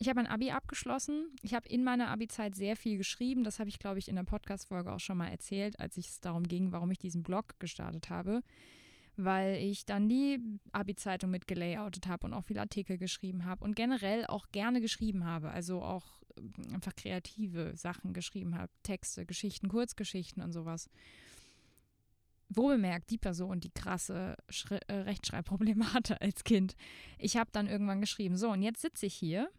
ich 0.00 0.08
habe 0.08 0.20
ein 0.20 0.28
Abi 0.28 0.52
abgeschlossen. 0.52 1.34
Ich 1.42 1.54
habe 1.54 1.68
in 1.68 1.82
meiner 1.82 2.08
Abi-Zeit 2.08 2.54
sehr 2.54 2.76
viel 2.76 2.98
geschrieben. 2.98 3.42
Das 3.42 3.58
habe 3.58 3.68
ich, 3.68 3.80
glaube 3.80 3.98
ich, 3.98 4.08
in 4.08 4.14
der 4.14 4.22
Podcast-Folge 4.22 4.92
auch 4.92 5.00
schon 5.00 5.18
mal 5.18 5.26
erzählt, 5.26 5.80
als 5.80 5.96
es 5.96 6.20
darum 6.20 6.44
ging, 6.44 6.70
warum 6.70 6.92
ich 6.92 6.98
diesen 6.98 7.24
Blog 7.24 7.58
gestartet 7.58 8.08
habe. 8.08 8.42
Weil 9.16 9.56
ich 9.56 9.86
dann 9.86 10.08
die 10.08 10.38
Abi-Zeitung 10.70 11.30
mit 11.30 11.48
gelayoutet 11.48 12.06
habe 12.06 12.28
und 12.28 12.32
auch 12.32 12.44
viele 12.44 12.60
Artikel 12.60 12.96
geschrieben 12.96 13.44
habe 13.44 13.64
und 13.64 13.74
generell 13.74 14.24
auch 14.26 14.46
gerne 14.52 14.80
geschrieben 14.80 15.24
habe. 15.24 15.50
Also 15.50 15.82
auch 15.82 16.17
einfach 16.72 16.94
kreative 16.94 17.76
Sachen 17.76 18.12
geschrieben 18.12 18.56
habe. 18.56 18.72
Texte, 18.82 19.26
Geschichten, 19.26 19.68
Kurzgeschichten 19.68 20.42
und 20.42 20.52
sowas. 20.52 20.88
Wo 22.48 22.68
bemerkt 22.68 23.10
die 23.10 23.18
Person 23.18 23.60
die 23.60 23.70
krasse 23.70 24.36
Schre 24.48 24.80
äh, 24.88 24.94
Rechtschreibprobleme 24.94 25.92
hatte 25.94 26.20
als 26.20 26.44
Kind. 26.44 26.76
Ich 27.18 27.36
habe 27.36 27.50
dann 27.52 27.66
irgendwann 27.66 28.00
geschrieben, 28.00 28.36
so 28.36 28.50
und 28.50 28.62
jetzt 28.62 28.80
sitze 28.80 29.06
ich 29.06 29.14
hier 29.14 29.50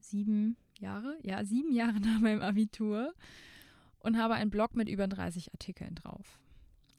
sieben 0.00 0.56
Jahre, 0.78 1.16
ja, 1.22 1.44
sieben 1.44 1.72
Jahre 1.72 2.00
nach 2.00 2.20
meinem 2.20 2.42
Abitur 2.42 3.14
und 3.98 4.18
habe 4.18 4.34
einen 4.34 4.50
Blog 4.50 4.74
mit 4.74 4.88
über 4.88 5.08
30 5.08 5.52
Artikeln 5.52 5.94
drauf. 5.94 6.38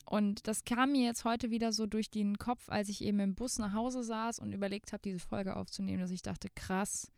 Und 0.06 0.48
das 0.48 0.66
kam 0.66 0.92
mir 0.92 1.06
jetzt 1.06 1.24
heute 1.26 1.50
wieder 1.50 1.72
so 1.72 1.86
durch 1.86 2.10
den 2.10 2.38
Kopf, 2.38 2.70
als 2.70 2.90
ich 2.90 3.02
eben 3.04 3.20
im 3.20 3.36
Bus 3.36 3.58
nach 3.58 3.74
Hause 3.74 4.04
saß 4.04 4.40
und 4.40 4.52
überlegt 4.52 4.92
habe, 4.92 5.02
diese 5.02 5.20
Folge 5.20 5.56
aufzunehmen, 5.56 6.02
dass 6.02 6.12
ich 6.12 6.22
dachte, 6.22 6.50
krass, 6.54 7.12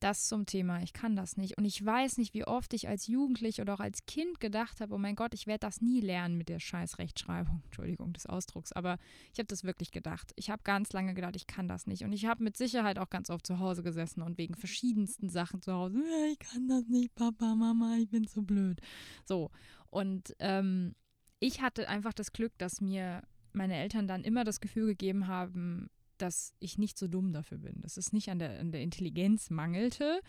das 0.00 0.26
zum 0.26 0.46
Thema, 0.46 0.82
ich 0.82 0.92
kann 0.92 1.16
das 1.16 1.36
nicht. 1.36 1.58
Und 1.58 1.64
ich 1.64 1.84
weiß 1.84 2.18
nicht, 2.18 2.34
wie 2.34 2.46
oft 2.46 2.72
ich 2.74 2.88
als 2.88 3.06
Jugendlich 3.06 3.60
oder 3.60 3.74
auch 3.74 3.80
als 3.80 4.06
Kind 4.06 4.40
gedacht 4.40 4.80
habe, 4.80 4.94
oh 4.94 4.98
mein 4.98 5.16
Gott, 5.16 5.34
ich 5.34 5.46
werde 5.46 5.60
das 5.60 5.80
nie 5.80 6.00
lernen 6.00 6.36
mit 6.36 6.48
der 6.48 6.60
scheiß 6.60 6.98
Rechtschreibung. 6.98 7.62
Entschuldigung 7.66 8.12
des 8.12 8.26
Ausdrucks, 8.26 8.72
aber 8.72 8.98
ich 9.32 9.38
habe 9.38 9.46
das 9.46 9.64
wirklich 9.64 9.90
gedacht. 9.90 10.32
Ich 10.36 10.50
habe 10.50 10.62
ganz 10.64 10.92
lange 10.92 11.14
gedacht, 11.14 11.36
ich 11.36 11.46
kann 11.46 11.68
das 11.68 11.86
nicht. 11.86 12.04
Und 12.04 12.12
ich 12.12 12.26
habe 12.26 12.44
mit 12.44 12.56
Sicherheit 12.56 12.98
auch 12.98 13.10
ganz 13.10 13.30
oft 13.30 13.46
zu 13.46 13.58
Hause 13.58 13.82
gesessen 13.82 14.22
und 14.22 14.38
wegen 14.38 14.54
verschiedensten 14.54 15.28
Sachen 15.28 15.62
zu 15.62 15.72
Hause, 15.72 15.98
äh, 15.98 16.32
ich 16.32 16.38
kann 16.38 16.68
das 16.68 16.86
nicht, 16.88 17.14
Papa, 17.14 17.54
Mama, 17.54 17.96
ich 17.98 18.10
bin 18.10 18.26
zu 18.26 18.42
blöd. 18.42 18.80
So, 19.24 19.50
und 19.90 20.34
ähm, 20.40 20.94
ich 21.40 21.62
hatte 21.62 21.88
einfach 21.88 22.12
das 22.12 22.32
Glück, 22.32 22.52
dass 22.58 22.80
mir 22.80 23.22
meine 23.52 23.76
Eltern 23.76 24.06
dann 24.06 24.24
immer 24.24 24.44
das 24.44 24.60
Gefühl 24.60 24.88
gegeben 24.88 25.26
haben, 25.26 25.88
dass 26.18 26.54
ich 26.58 26.78
nicht 26.78 26.98
so 26.98 27.08
dumm 27.08 27.32
dafür 27.32 27.58
bin, 27.58 27.80
dass 27.80 27.96
es 27.96 28.12
nicht 28.12 28.30
an 28.30 28.38
der, 28.38 28.58
an 28.58 28.72
der 28.72 28.82
Intelligenz 28.82 29.50
mangelte. 29.50 30.20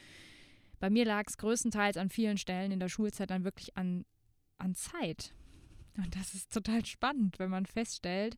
Bei 0.79 0.89
mir 0.89 1.05
lag 1.05 1.25
es 1.27 1.37
größtenteils 1.37 1.97
an 1.97 2.09
vielen 2.09 2.37
Stellen 2.37 2.71
in 2.71 2.79
der 2.79 2.89
Schulzeit 2.89 3.31
dann 3.31 3.43
wirklich 3.43 3.77
an, 3.77 4.05
an 4.57 4.75
Zeit. 4.75 5.33
Und 5.97 6.15
das 6.15 6.33
ist 6.33 6.51
total 6.51 6.85
spannend, 6.85 7.39
wenn 7.39 7.49
man 7.49 7.65
feststellt, 7.65 8.37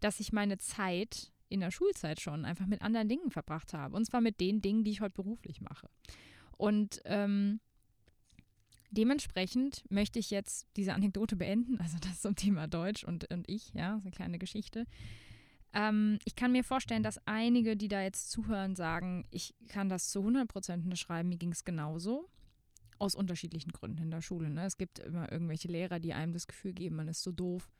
dass 0.00 0.20
ich 0.20 0.32
meine 0.32 0.58
Zeit 0.58 1.32
in 1.48 1.60
der 1.60 1.72
Schulzeit 1.72 2.20
schon 2.20 2.44
einfach 2.44 2.66
mit 2.66 2.80
anderen 2.82 3.08
Dingen 3.08 3.30
verbracht 3.30 3.74
habe. 3.74 3.96
Und 3.96 4.06
zwar 4.06 4.20
mit 4.20 4.40
den 4.40 4.62
Dingen, 4.62 4.84
die 4.84 4.92
ich 4.92 5.00
heute 5.00 5.14
beruflich 5.14 5.60
mache. 5.60 5.88
Und 6.56 7.00
ähm, 7.04 7.60
dementsprechend 8.90 9.84
möchte 9.90 10.18
ich 10.18 10.30
jetzt 10.30 10.68
diese 10.76 10.94
Anekdote 10.94 11.36
beenden, 11.36 11.80
also 11.80 11.98
das 12.00 12.20
zum 12.20 12.36
Thema 12.36 12.68
Deutsch 12.68 13.04
und, 13.04 13.30
und 13.32 13.48
ich, 13.48 13.72
ja, 13.74 13.98
so 13.98 14.02
eine 14.02 14.10
kleine 14.12 14.38
Geschichte. 14.38 14.86
Ähm, 15.72 16.18
ich 16.24 16.34
kann 16.34 16.52
mir 16.52 16.64
vorstellen, 16.64 17.02
dass 17.02 17.20
einige, 17.26 17.76
die 17.76 17.88
da 17.88 18.02
jetzt 18.02 18.30
zuhören, 18.30 18.74
sagen, 18.74 19.24
ich 19.30 19.54
kann 19.68 19.88
das 19.88 20.10
zu 20.10 20.20
100 20.20 20.48
Prozent 20.48 20.84
unterschreiben, 20.84 21.28
mir 21.28 21.38
ging 21.38 21.52
es 21.52 21.64
genauso. 21.64 22.28
Aus 22.98 23.14
unterschiedlichen 23.14 23.72
Gründen 23.72 24.02
in 24.02 24.10
der 24.10 24.20
Schule. 24.20 24.50
Ne? 24.50 24.64
Es 24.66 24.76
gibt 24.76 24.98
immer 24.98 25.30
irgendwelche 25.32 25.68
Lehrer, 25.68 26.00
die 26.00 26.12
einem 26.12 26.32
das 26.32 26.46
Gefühl 26.46 26.72
geben, 26.72 26.96
man 26.96 27.08
ist 27.08 27.22
so 27.22 27.32
doof. 27.32 27.70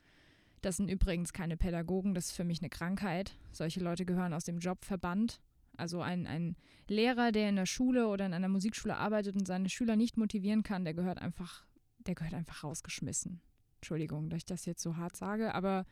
Das 0.62 0.76
sind 0.76 0.90
übrigens 0.90 1.32
keine 1.32 1.56
Pädagogen, 1.56 2.14
das 2.14 2.26
ist 2.26 2.36
für 2.36 2.44
mich 2.44 2.60
eine 2.60 2.70
Krankheit. 2.70 3.36
Solche 3.50 3.80
Leute 3.80 4.04
gehören 4.04 4.32
aus 4.32 4.44
dem 4.44 4.58
Jobverband. 4.58 5.40
Also 5.76 6.02
ein, 6.02 6.26
ein 6.26 6.56
Lehrer, 6.88 7.32
der 7.32 7.48
in 7.48 7.56
der 7.56 7.66
Schule 7.66 8.08
oder 8.08 8.26
in 8.26 8.34
einer 8.34 8.48
Musikschule 8.48 8.96
arbeitet 8.96 9.36
und 9.36 9.46
seine 9.46 9.70
Schüler 9.70 9.96
nicht 9.96 10.18
motivieren 10.18 10.62
kann, 10.62 10.84
der 10.84 10.94
gehört 10.94 11.20
einfach, 11.20 11.64
der 12.06 12.14
gehört 12.14 12.34
einfach 12.34 12.64
rausgeschmissen. 12.64 13.40
Entschuldigung, 13.76 14.28
dass 14.28 14.38
ich 14.38 14.44
das 14.44 14.66
jetzt 14.66 14.82
so 14.82 14.96
hart 14.96 15.16
sage, 15.16 15.54
aber 15.54 15.86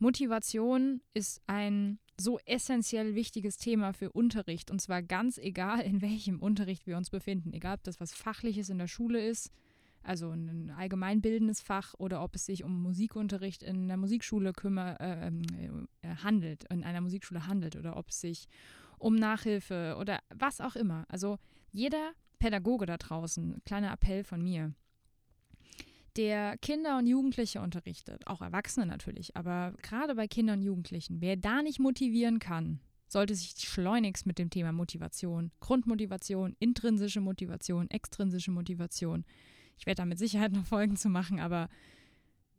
Motivation 0.00 1.02
ist 1.12 1.42
ein 1.46 1.98
so 2.18 2.38
essentiell 2.46 3.14
wichtiges 3.14 3.58
Thema 3.58 3.92
für 3.92 4.10
Unterricht 4.10 4.70
und 4.70 4.80
zwar 4.80 5.02
ganz 5.02 5.36
egal, 5.36 5.80
in 5.80 6.00
welchem 6.00 6.40
Unterricht 6.40 6.86
wir 6.86 6.96
uns 6.96 7.10
befinden. 7.10 7.52
Egal, 7.52 7.74
ob 7.74 7.84
das 7.84 8.00
was 8.00 8.12
Fachliches 8.14 8.70
in 8.70 8.78
der 8.78 8.88
Schule 8.88 9.24
ist, 9.24 9.50
also 10.02 10.30
ein 10.30 10.70
allgemeinbildendes 10.70 11.60
Fach 11.60 11.94
oder 11.98 12.22
ob 12.22 12.34
es 12.34 12.46
sich 12.46 12.64
um 12.64 12.82
Musikunterricht 12.82 13.62
in 13.62 13.88
der 13.88 13.98
Musikschule 13.98 14.54
kümmer, 14.54 14.98
äh, 15.00 15.26
ähm, 15.26 15.88
äh, 16.00 16.08
handelt, 16.24 16.64
in 16.70 16.82
einer 16.82 17.02
Musikschule 17.02 17.46
handelt 17.46 17.76
oder 17.76 17.98
ob 17.98 18.08
es 18.08 18.22
sich 18.22 18.48
um 18.98 19.14
Nachhilfe 19.16 19.96
oder 19.98 20.20
was 20.34 20.62
auch 20.62 20.76
immer. 20.76 21.04
Also 21.08 21.38
jeder 21.72 22.12
Pädagoge 22.38 22.86
da 22.86 22.96
draußen, 22.96 23.60
kleiner 23.66 23.92
Appell 23.92 24.24
von 24.24 24.42
mir, 24.42 24.72
der 26.16 26.58
Kinder 26.58 26.98
und 26.98 27.06
Jugendliche 27.06 27.60
unterrichtet, 27.60 28.26
auch 28.26 28.40
Erwachsene 28.40 28.86
natürlich, 28.86 29.36
aber 29.36 29.74
gerade 29.82 30.14
bei 30.14 30.26
Kindern 30.26 30.60
und 30.60 30.64
Jugendlichen, 30.64 31.20
wer 31.20 31.36
da 31.36 31.62
nicht 31.62 31.78
motivieren 31.78 32.38
kann, 32.38 32.80
sollte 33.06 33.34
sich 33.34 33.54
schleunigst 33.58 34.26
mit 34.26 34.38
dem 34.38 34.50
Thema 34.50 34.72
Motivation, 34.72 35.50
Grundmotivation, 35.60 36.56
intrinsische 36.58 37.20
Motivation, 37.20 37.90
extrinsische 37.90 38.50
Motivation, 38.50 39.24
ich 39.78 39.86
werde 39.86 40.02
da 40.02 40.04
mit 40.04 40.18
Sicherheit 40.18 40.52
noch 40.52 40.66
Folgen 40.66 40.96
zu 40.96 41.08
machen, 41.08 41.40
aber 41.40 41.68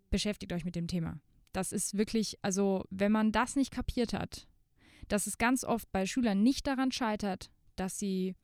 beschäftigt 0.10 0.52
euch 0.54 0.66
mit 0.66 0.76
dem 0.76 0.88
Thema. 0.88 1.20
Das 1.54 1.72
ist 1.72 1.98
wirklich, 1.98 2.40
also 2.42 2.84
wenn 2.90 3.12
man 3.12 3.32
das 3.32 3.56
nicht 3.56 3.72
kapiert 3.72 4.14
hat, 4.14 4.48
dass 5.08 5.28
es 5.28 5.38
ganz 5.38 5.64
oft 5.64 5.92
bei 5.92 6.06
Schülern 6.06 6.42
nicht 6.42 6.66
daran 6.66 6.92
scheitert, 6.92 7.52
dass 7.76 8.00
sie 8.00 8.36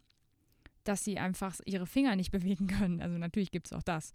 dass 0.88 1.04
sie 1.04 1.18
einfach 1.20 1.60
ihre 1.66 1.86
Finger 1.86 2.16
nicht 2.16 2.32
bewegen 2.38 2.68
können. 2.68 3.02
Also 3.02 3.18
natürlich 3.18 3.52
gibt 3.52 3.68
es 3.68 3.74
auch 3.74 3.84
das. 3.84 4.14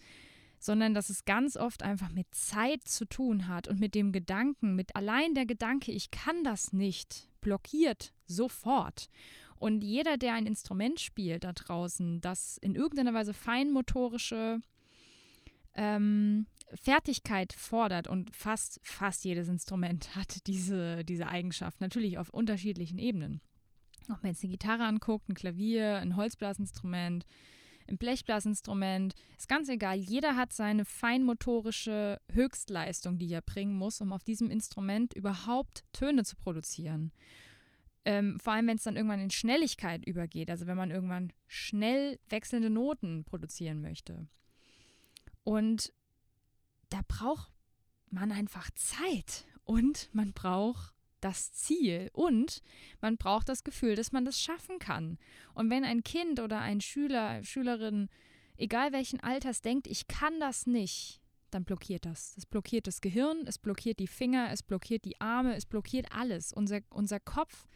Sondern 0.62 0.94
dass 0.94 1.10
es 1.10 1.24
ganz 1.24 1.56
oft 1.56 1.82
einfach 1.82 2.10
mit 2.10 2.32
Zeit 2.32 2.84
zu 2.84 3.04
tun 3.04 3.48
hat 3.48 3.66
und 3.66 3.80
mit 3.80 3.96
dem 3.96 4.12
Gedanken, 4.12 4.76
mit 4.76 4.94
allein 4.94 5.34
der 5.34 5.44
Gedanke, 5.44 5.90
ich 5.90 6.12
kann 6.12 6.44
das 6.44 6.72
nicht, 6.72 7.28
blockiert 7.40 8.12
sofort. 8.26 9.08
Und 9.56 9.82
jeder, 9.82 10.18
der 10.18 10.34
ein 10.34 10.46
Instrument 10.46 11.00
spielt 11.00 11.42
da 11.42 11.52
draußen, 11.52 12.20
das 12.20 12.58
in 12.58 12.76
irgendeiner 12.76 13.12
Weise 13.12 13.34
feinmotorische 13.34 14.60
ähm, 15.74 16.46
Fertigkeit 16.74 17.52
fordert 17.52 18.06
und 18.06 18.34
fast, 18.34 18.80
fast 18.82 19.24
jedes 19.24 19.48
Instrument 19.48 20.14
hat 20.16 20.46
diese, 20.46 21.04
diese 21.04 21.26
Eigenschaft, 21.26 21.80
natürlich 21.80 22.18
auf 22.18 22.30
unterschiedlichen 22.30 22.98
Ebenen. 22.98 23.40
Ob 24.04 24.22
man 24.22 24.32
jetzt 24.32 24.42
eine 24.42 24.52
Gitarre 24.52 24.84
anguckt, 24.84 25.28
ein 25.28 25.34
Klavier, 25.34 25.96
ein 25.96 26.16
Holzblasinstrument, 26.16 27.24
ein 27.92 27.98
Blechblasinstrument, 27.98 29.14
ist 29.38 29.48
ganz 29.48 29.68
egal. 29.68 29.98
Jeder 29.98 30.36
hat 30.36 30.52
seine 30.52 30.84
feinmotorische 30.84 32.20
Höchstleistung, 32.32 33.18
die 33.18 33.32
er 33.32 33.42
bringen 33.42 33.74
muss, 33.74 34.00
um 34.00 34.12
auf 34.12 34.24
diesem 34.24 34.50
Instrument 34.50 35.14
überhaupt 35.14 35.84
Töne 35.92 36.24
zu 36.24 36.36
produzieren. 36.36 37.12
Ähm, 38.04 38.40
vor 38.40 38.54
allem, 38.54 38.66
wenn 38.66 38.76
es 38.76 38.82
dann 38.82 38.96
irgendwann 38.96 39.20
in 39.20 39.30
Schnelligkeit 39.30 40.04
übergeht, 40.04 40.50
also 40.50 40.66
wenn 40.66 40.76
man 40.76 40.90
irgendwann 40.90 41.32
schnell 41.46 42.18
wechselnde 42.28 42.70
Noten 42.70 43.24
produzieren 43.24 43.80
möchte. 43.80 44.26
Und 45.44 45.92
da 46.88 47.00
braucht 47.06 47.52
man 48.10 48.32
einfach 48.32 48.70
Zeit 48.72 49.44
und 49.64 50.10
man 50.12 50.32
braucht 50.32 50.92
das 51.24 51.52
Ziel 51.52 52.10
und 52.12 52.62
man 53.00 53.16
braucht 53.16 53.48
das 53.48 53.64
Gefühl, 53.64 53.94
dass 53.94 54.12
man 54.12 54.24
das 54.24 54.40
schaffen 54.40 54.78
kann. 54.78 55.18
Und 55.54 55.70
wenn 55.70 55.84
ein 55.84 56.02
Kind 56.02 56.40
oder 56.40 56.60
ein 56.60 56.80
Schüler, 56.80 57.42
Schülerin, 57.44 58.08
egal 58.56 58.92
welchen 58.92 59.20
Alters, 59.20 59.62
denkt, 59.62 59.86
ich 59.86 60.08
kann 60.08 60.40
das 60.40 60.66
nicht, 60.66 61.20
dann 61.50 61.64
blockiert 61.64 62.04
das. 62.04 62.34
Das 62.34 62.46
blockiert 62.46 62.86
das 62.86 63.00
Gehirn, 63.00 63.46
es 63.46 63.58
blockiert 63.58 63.98
die 63.98 64.06
Finger, 64.06 64.50
es 64.50 64.62
blockiert 64.62 65.04
die 65.04 65.20
Arme, 65.20 65.54
es 65.54 65.66
blockiert 65.66 66.06
alles. 66.12 66.52
Unser, 66.52 66.80
unser 66.90 67.20
Kopf 67.20 67.66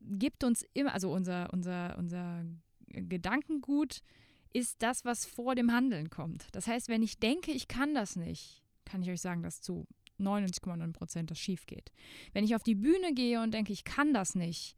gibt 0.00 0.44
uns 0.44 0.64
immer, 0.74 0.92
also 0.94 1.12
unser, 1.12 1.52
unser, 1.52 1.96
unser 1.98 2.44
Gedankengut 2.88 4.02
ist 4.52 4.82
das, 4.82 5.04
was 5.04 5.24
vor 5.24 5.54
dem 5.54 5.72
Handeln 5.72 6.10
kommt. 6.10 6.46
Das 6.52 6.66
heißt, 6.66 6.88
wenn 6.88 7.02
ich 7.02 7.18
denke, 7.18 7.52
ich 7.52 7.68
kann 7.68 7.94
das 7.94 8.16
nicht, 8.16 8.62
kann 8.84 9.02
ich 9.02 9.10
euch 9.10 9.20
sagen, 9.20 9.42
dass 9.42 9.60
zu 9.60 9.86
99,9 10.18 10.92
Prozent 10.92 11.30
das 11.30 11.38
schief 11.38 11.66
geht. 11.66 11.92
Wenn 12.32 12.44
ich 12.44 12.54
auf 12.54 12.62
die 12.62 12.74
Bühne 12.74 13.14
gehe 13.14 13.40
und 13.42 13.52
denke, 13.52 13.72
ich 13.72 13.84
kann 13.84 14.14
das 14.14 14.34
nicht, 14.34 14.76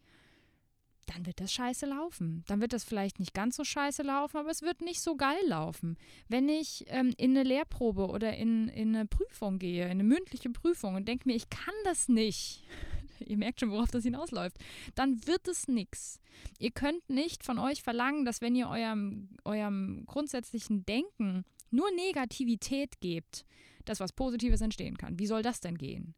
dann 1.07 1.27
wird 1.27 1.41
das 1.41 1.53
scheiße 1.53 1.87
laufen. 1.87 2.45
Dann 2.47 2.61
wird 2.61 2.73
das 2.73 2.85
vielleicht 2.85 3.19
nicht 3.19 3.35
ganz 3.35 3.57
so 3.57 3.65
scheiße 3.65 4.03
laufen, 4.03 4.37
aber 4.37 4.51
es 4.51 4.63
wird 4.63 4.81
nicht 4.81 5.01
so 5.01 5.17
geil 5.17 5.43
laufen. 5.47 5.97
Wenn 6.29 6.49
ich 6.49 6.85
ähm, 6.89 7.13
in 7.17 7.33
eine 7.33 7.43
Lehrprobe 7.43 8.09
oder 8.09 8.37
in, 8.37 8.69
in 8.69 8.95
eine 8.95 9.07
Prüfung 9.07 9.59
gehe, 9.59 9.85
in 9.85 9.93
eine 9.93 10.05
mündliche 10.05 10.51
Prüfung 10.51 10.95
und 10.95 11.09
denke 11.09 11.29
mir, 11.29 11.35
ich 11.35 11.51
kann 11.51 11.75
das 11.85 12.09
nicht, 12.09 12.65
ihr 13.27 13.37
merkt 13.37 13.61
schon, 13.61 13.71
worauf 13.71 13.91
das 13.91 14.05
hinausläuft, 14.05 14.57
dann 14.95 15.27
wird 15.27 15.47
es 15.49 15.69
nichts. 15.69 16.21
Ihr 16.59 16.71
könnt 16.71 17.09
nicht 17.09 17.45
von 17.45 17.59
euch 17.59 17.83
verlangen, 17.83 18.25
dass 18.25 18.41
wenn 18.41 18.55
ihr 18.55 18.69
eurem, 18.69 19.29
eurem 19.45 20.05
grundsätzlichen 20.07 20.85
Denken 20.85 21.45
nur 21.71 21.91
Negativität 21.93 23.01
gebt, 23.01 23.45
dass 23.85 24.01
was 24.01 24.13
Positives 24.13 24.61
entstehen 24.61 24.97
kann. 24.97 25.19
Wie 25.19 25.27
soll 25.27 25.43
das 25.43 25.61
denn 25.61 25.79
gehen? 25.79 26.15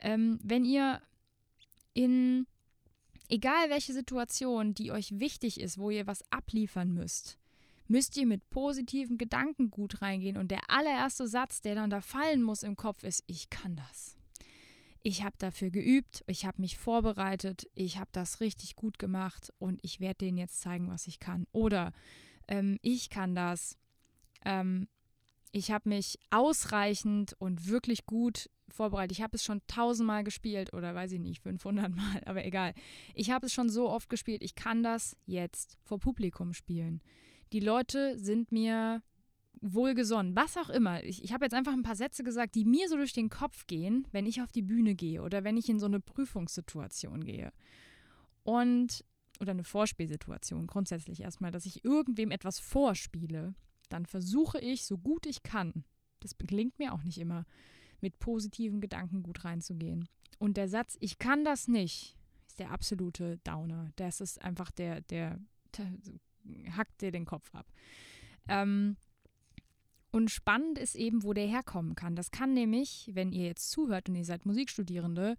Ähm, 0.00 0.38
wenn 0.42 0.64
ihr 0.64 1.00
in 1.94 2.46
egal 3.28 3.70
welche 3.70 3.92
Situation, 3.92 4.74
die 4.74 4.92
euch 4.92 5.18
wichtig 5.18 5.60
ist, 5.60 5.78
wo 5.78 5.90
ihr 5.90 6.06
was 6.06 6.24
abliefern 6.30 6.92
müsst, 6.92 7.38
müsst 7.88 8.16
ihr 8.16 8.26
mit 8.26 8.48
positiven 8.50 9.18
Gedanken 9.18 9.70
gut 9.70 10.02
reingehen. 10.02 10.36
Und 10.36 10.50
der 10.50 10.70
allererste 10.70 11.26
Satz, 11.26 11.60
der 11.60 11.74
dann 11.74 11.90
da 11.90 12.00
fallen 12.00 12.42
muss 12.42 12.62
im 12.62 12.76
Kopf, 12.76 13.02
ist, 13.04 13.22
ich 13.26 13.50
kann 13.50 13.76
das 13.76 14.16
ich 15.02 15.24
habe 15.24 15.34
dafür 15.38 15.70
geübt, 15.70 16.22
ich 16.26 16.46
habe 16.46 16.60
mich 16.60 16.78
vorbereitet, 16.78 17.68
ich 17.74 17.98
habe 17.98 18.10
das 18.12 18.40
richtig 18.40 18.76
gut 18.76 18.98
gemacht 18.98 19.52
und 19.58 19.80
ich 19.82 20.00
werde 20.00 20.18
denen 20.26 20.38
jetzt 20.38 20.60
zeigen, 20.60 20.88
was 20.88 21.06
ich 21.06 21.18
kann. 21.18 21.46
Oder 21.52 21.92
ähm, 22.48 22.78
ich 22.82 23.10
kann 23.10 23.34
das. 23.34 23.76
Ähm, 24.44 24.88
ich 25.52 25.70
habe 25.70 25.88
mich 25.88 26.18
ausreichend 26.30 27.34
und 27.38 27.68
wirklich 27.68 28.06
gut 28.06 28.50
vorbereitet. 28.68 29.12
Ich 29.12 29.22
habe 29.22 29.36
es 29.36 29.44
schon 29.44 29.60
tausendmal 29.66 30.24
gespielt 30.24 30.72
oder 30.72 30.94
weiß 30.94 31.12
ich 31.12 31.20
nicht, 31.20 31.42
500 31.42 31.94
Mal, 31.94 32.22
aber 32.26 32.44
egal. 32.44 32.74
Ich 33.14 33.30
habe 33.30 33.46
es 33.46 33.52
schon 33.52 33.68
so 33.68 33.88
oft 33.88 34.08
gespielt. 34.08 34.42
Ich 34.42 34.54
kann 34.54 34.82
das 34.82 35.16
jetzt 35.26 35.76
vor 35.82 35.98
Publikum 35.98 36.54
spielen. 36.54 37.02
Die 37.52 37.60
Leute 37.60 38.18
sind 38.18 38.50
mir 38.50 39.02
wohlgesonnen, 39.60 40.34
was 40.34 40.56
auch 40.56 40.70
immer. 40.70 41.04
Ich, 41.04 41.22
ich 41.22 41.32
habe 41.32 41.44
jetzt 41.44 41.54
einfach 41.54 41.74
ein 41.74 41.82
paar 41.82 41.96
Sätze 41.96 42.24
gesagt, 42.24 42.54
die 42.54 42.64
mir 42.64 42.88
so 42.88 42.96
durch 42.96 43.12
den 43.12 43.28
Kopf 43.28 43.66
gehen, 43.66 44.08
wenn 44.10 44.26
ich 44.26 44.42
auf 44.42 44.50
die 44.50 44.62
Bühne 44.62 44.94
gehe 44.94 45.22
oder 45.22 45.44
wenn 45.44 45.58
ich 45.58 45.68
in 45.68 45.78
so 45.78 45.86
eine 45.86 46.00
Prüfungssituation 46.00 47.24
gehe. 47.24 47.52
Und, 48.42 49.04
oder 49.38 49.52
eine 49.52 49.64
Vorspielsituation 49.64 50.66
grundsätzlich 50.66 51.20
erstmal, 51.20 51.52
dass 51.52 51.66
ich 51.66 51.84
irgendwem 51.84 52.30
etwas 52.30 52.58
vorspiele, 52.58 53.54
dann 53.92 54.06
versuche 54.06 54.58
ich, 54.58 54.84
so 54.84 54.98
gut 54.98 55.26
ich 55.26 55.42
kann, 55.42 55.84
das 56.20 56.36
gelingt 56.38 56.78
mir 56.78 56.92
auch 56.92 57.02
nicht 57.02 57.18
immer, 57.18 57.44
mit 58.00 58.18
positiven 58.18 58.80
Gedanken 58.80 59.22
gut 59.22 59.44
reinzugehen. 59.44 60.08
Und 60.38 60.56
der 60.56 60.68
Satz, 60.68 60.96
ich 61.00 61.18
kann 61.18 61.44
das 61.44 61.68
nicht, 61.68 62.16
ist 62.46 62.58
der 62.58 62.70
absolute 62.70 63.38
Downer. 63.44 63.90
Das 63.96 64.20
ist 64.20 64.42
einfach 64.42 64.70
der, 64.70 65.00
der, 65.02 65.38
der 65.76 65.92
hackt 66.76 67.00
dir 67.00 67.12
den 67.12 67.24
Kopf 67.24 67.54
ab. 67.54 67.66
Ähm, 68.48 68.96
und 70.10 70.30
spannend 70.30 70.78
ist 70.78 70.94
eben, 70.94 71.22
wo 71.22 71.32
der 71.32 71.46
herkommen 71.46 71.94
kann. 71.94 72.16
Das 72.16 72.30
kann 72.30 72.52
nämlich, 72.52 73.10
wenn 73.14 73.32
ihr 73.32 73.46
jetzt 73.46 73.70
zuhört 73.70 74.08
und 74.08 74.16
ihr 74.16 74.24
seid 74.24 74.44
Musikstudierende, 74.44 75.36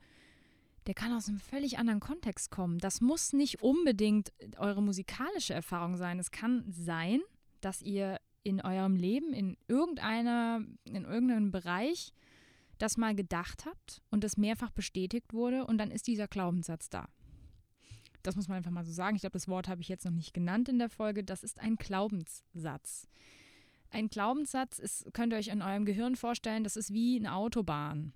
der 0.88 0.94
kann 0.94 1.14
aus 1.14 1.30
einem 1.30 1.40
völlig 1.40 1.78
anderen 1.78 2.00
Kontext 2.00 2.50
kommen. 2.50 2.80
Das 2.80 3.00
muss 3.00 3.34
nicht 3.34 3.62
unbedingt 3.62 4.34
eure 4.58 4.82
musikalische 4.82 5.54
Erfahrung 5.54 5.96
sein. 5.98 6.20
Es 6.20 6.32
kann 6.32 6.66
sein, 6.72 7.22
dass 7.62 7.82
ihr 7.82 8.20
in 8.44 8.62
eurem 8.62 8.96
Leben 8.96 9.34
in 9.34 9.58
irgendeiner, 9.68 10.62
in 10.86 11.06
irgendeinem 11.06 11.52
Bereich 11.52 12.14
das 12.78 12.98
mal 12.98 13.16
gedacht 13.16 13.66
habt 13.66 14.02
und 14.10 14.24
es 14.24 14.38
mehrfach 14.38 14.72
bestätigt 14.72 15.34
wurde 15.34 15.66
und 15.66 15.78
dann 15.78 15.92
ist 15.92 16.08
dieser 16.08 16.28
Glaubenssatz 16.28 16.90
da. 16.90 17.08
Das 18.24 18.36
muss 18.36 18.48
man 18.48 18.58
einfach 18.58 18.72
mal 18.72 18.86
so 18.86 18.92
sagen. 18.92 19.16
Ich 19.16 19.22
glaube, 19.22 19.34
das 19.34 19.48
Wort 19.48 19.68
habe 19.68 19.82
ich 19.82 19.90
jetzt 19.90 20.06
noch 20.06 20.12
nicht 20.12 20.34
genannt 20.34 20.70
in 20.70 20.80
der 20.80 20.90
Folge. 20.90 21.24
Das 21.24 21.44
ist 21.44 21.60
ein 21.60 21.76
Glaubenssatz. 21.76 23.08
Ein 23.90 24.10
Glaubenssatz 24.10 24.80
ist, 24.80 25.14
könnt 25.14 25.34
ihr 25.34 25.38
euch 25.38 25.50
in 25.50 25.62
eurem 25.62 25.86
Gehirn 25.86 26.16
vorstellen, 26.16 26.64
das 26.64 26.78
ist 26.78 26.94
wie 26.94 27.18
eine 27.18 27.36
Autobahn. 27.36 28.14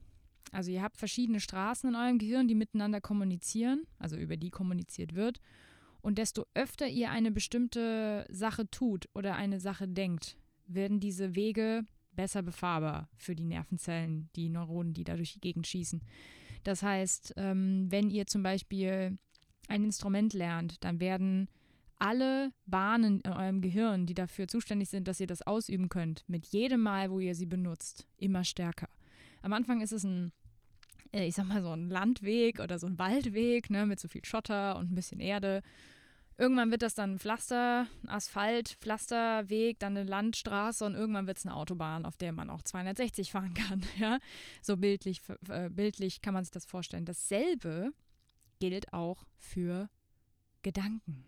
Also 0.52 0.72
ihr 0.72 0.82
habt 0.82 0.98
verschiedene 0.98 1.40
Straßen 1.40 1.90
in 1.90 1.96
eurem 1.96 2.18
Gehirn, 2.18 2.48
die 2.48 2.56
miteinander 2.56 3.02
kommunizieren, 3.02 3.86
also 4.00 4.16
über 4.16 4.38
die 4.38 4.50
kommuniziert 4.50 5.14
wird. 5.14 5.40
Und 6.02 6.18
desto 6.18 6.46
öfter 6.54 6.88
ihr 6.88 7.12
eine 7.12 7.32
bestimmte 7.32 8.26
Sache 8.30 8.70
tut 8.70 9.10
oder 9.14 9.36
eine 9.36 9.60
Sache 9.60 9.88
denkt, 9.88 10.38
werden 10.68 11.00
diese 11.00 11.36
Wege 11.36 11.84
besser 12.12 12.42
befahrbar 12.42 13.10
für 13.18 13.36
die 13.36 13.46
Nervenzellen, 13.46 14.30
die 14.36 14.50
Neuronen, 14.50 14.94
die 14.94 15.04
da 15.04 15.16
durch 15.16 15.34
die 15.34 15.42
Gegend 15.42 15.68
schießen. 15.68 16.02
Das 16.64 16.84
heißt, 16.84 17.36
ähm, 17.38 17.88
wenn 17.90 18.10
ihr 18.10 18.28
zum 18.28 18.44
Beispiel 18.44 19.18
ein 19.68 19.84
Instrument 19.84 20.34
lernt, 20.34 20.84
dann 20.84 21.00
werden 21.00 21.48
alle 22.00 22.52
Bahnen 22.66 23.22
in 23.22 23.32
eurem 23.32 23.62
Gehirn, 23.62 24.06
die 24.06 24.14
dafür 24.14 24.48
zuständig 24.48 24.90
sind, 24.90 25.08
dass 25.08 25.20
ihr 25.20 25.28
das 25.28 25.42
ausüben 25.42 25.90
könnt, 25.90 26.24
mit 26.28 26.46
jedem 26.48 26.82
Mal, 26.82 27.10
wo 27.10 27.20
ihr 27.20 27.36
sie 27.36 27.46
benutzt, 27.46 28.08
immer 28.18 28.44
stärker. 28.44 28.90
Am 29.42 29.54
Anfang 29.54 29.82
ist 29.82 29.94
es 29.94 30.04
ein, 30.04 30.32
ich 31.24 31.36
sag 31.36 31.48
mal, 31.48 31.62
so 31.62 31.72
ein 31.72 31.90
Landweg 31.90 32.60
oder 32.60 32.80
so 32.80 32.88
ein 32.88 33.00
Waldweg, 33.00 33.70
ne, 33.70 33.86
mit 33.86 34.00
so 34.00 34.08
viel 34.08 34.26
Schotter 34.26 34.78
und 34.78 34.92
ein 34.92 34.96
bisschen 34.96 35.20
Erde. 35.20 35.62
Irgendwann 36.40 36.70
wird 36.70 36.84
das 36.84 36.94
dann 36.94 37.14
ein 37.14 37.20
Pflaster, 37.20 37.88
Asphalt, 38.06 38.78
Pflasterweg, 38.80 39.80
dann 39.80 39.98
eine 39.98 40.08
Landstraße 40.08 40.86
und 40.86 40.94
irgendwann 40.94 41.26
wird 41.26 41.38
es 41.38 41.46
eine 41.46 41.56
Autobahn, 41.56 42.06
auf 42.06 42.16
der 42.16 42.32
man 42.32 42.52
auch 42.52 42.62
260 42.62 43.32
fahren 43.32 43.54
kann. 43.56 43.82
Ja? 44.00 44.20
So 44.62 44.78
bildlich, 44.78 45.22
äh, 45.50 45.70
bildlich 45.70 46.22
kann 46.22 46.36
man 46.36 46.44
sich 46.44 46.52
das 46.52 46.66
vorstellen. 46.66 47.06
Dasselbe 47.06 47.92
gilt 48.60 48.94
auch 48.94 49.26
für 49.40 49.90
Gedanken. 50.62 51.26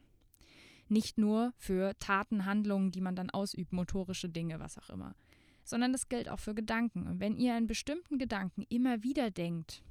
Nicht 0.90 1.18
nur 1.18 1.54
für 1.58 1.98
Taten, 2.00 2.46
Handlungen, 2.46 2.92
die 2.92 3.02
man 3.02 3.16
dann 3.16 3.30
ausübt, 3.32 3.74
motorische 3.74 4.30
Dinge, 4.30 4.60
was 4.60 4.78
auch 4.78 4.90
immer. 4.90 5.16
Sondern 5.70 5.92
das 5.92 6.10
gilt 6.10 6.30
auch 6.30 6.40
für 6.40 6.56
Gedanken. 6.56 7.06
Und 7.06 7.20
wenn 7.20 7.38
ihr 7.38 7.54
einen 7.54 7.68
bestimmten 7.68 8.18
Gedanken 8.18 8.66
immer 8.70 9.04
wieder 9.04 9.30
denkt, 9.30 9.84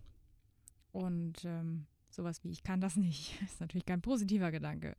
und 0.90 1.44
ähm, 1.44 1.86
sowas 2.10 2.42
wie 2.42 2.50
ich 2.50 2.64
kann 2.64 2.80
das 2.80 2.96
nicht, 2.96 3.40
ist 3.44 3.60
natürlich 3.60 3.86
kein 3.86 4.02
positiver 4.02 4.50
Gedanke, 4.50 4.96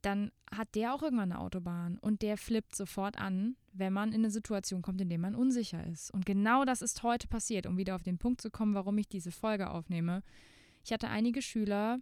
dann 0.00 0.30
hat 0.52 0.76
der 0.76 0.94
auch 0.94 1.02
irgendwann 1.02 1.32
eine 1.32 1.40
Autobahn 1.40 1.98
und 1.98 2.22
der 2.22 2.36
flippt 2.36 2.76
sofort 2.76 3.18
an, 3.18 3.56
wenn 3.72 3.92
man 3.92 4.10
in 4.10 4.20
eine 4.20 4.30
Situation 4.30 4.80
kommt, 4.80 5.00
in 5.00 5.08
der 5.08 5.18
man 5.18 5.34
unsicher 5.34 5.84
ist. 5.88 6.12
Und 6.12 6.24
genau 6.24 6.64
das 6.64 6.80
ist 6.80 7.02
heute 7.02 7.26
passiert, 7.26 7.66
um 7.66 7.76
wieder 7.76 7.96
auf 7.96 8.04
den 8.04 8.16
Punkt 8.16 8.40
zu 8.40 8.48
kommen, 8.48 8.74
warum 8.74 8.96
ich 8.98 9.08
diese 9.08 9.32
Folge 9.32 9.70
aufnehme. 9.70 10.22
Ich 10.84 10.92
hatte 10.92 11.08
einige 11.08 11.42
Schüler, 11.42 11.98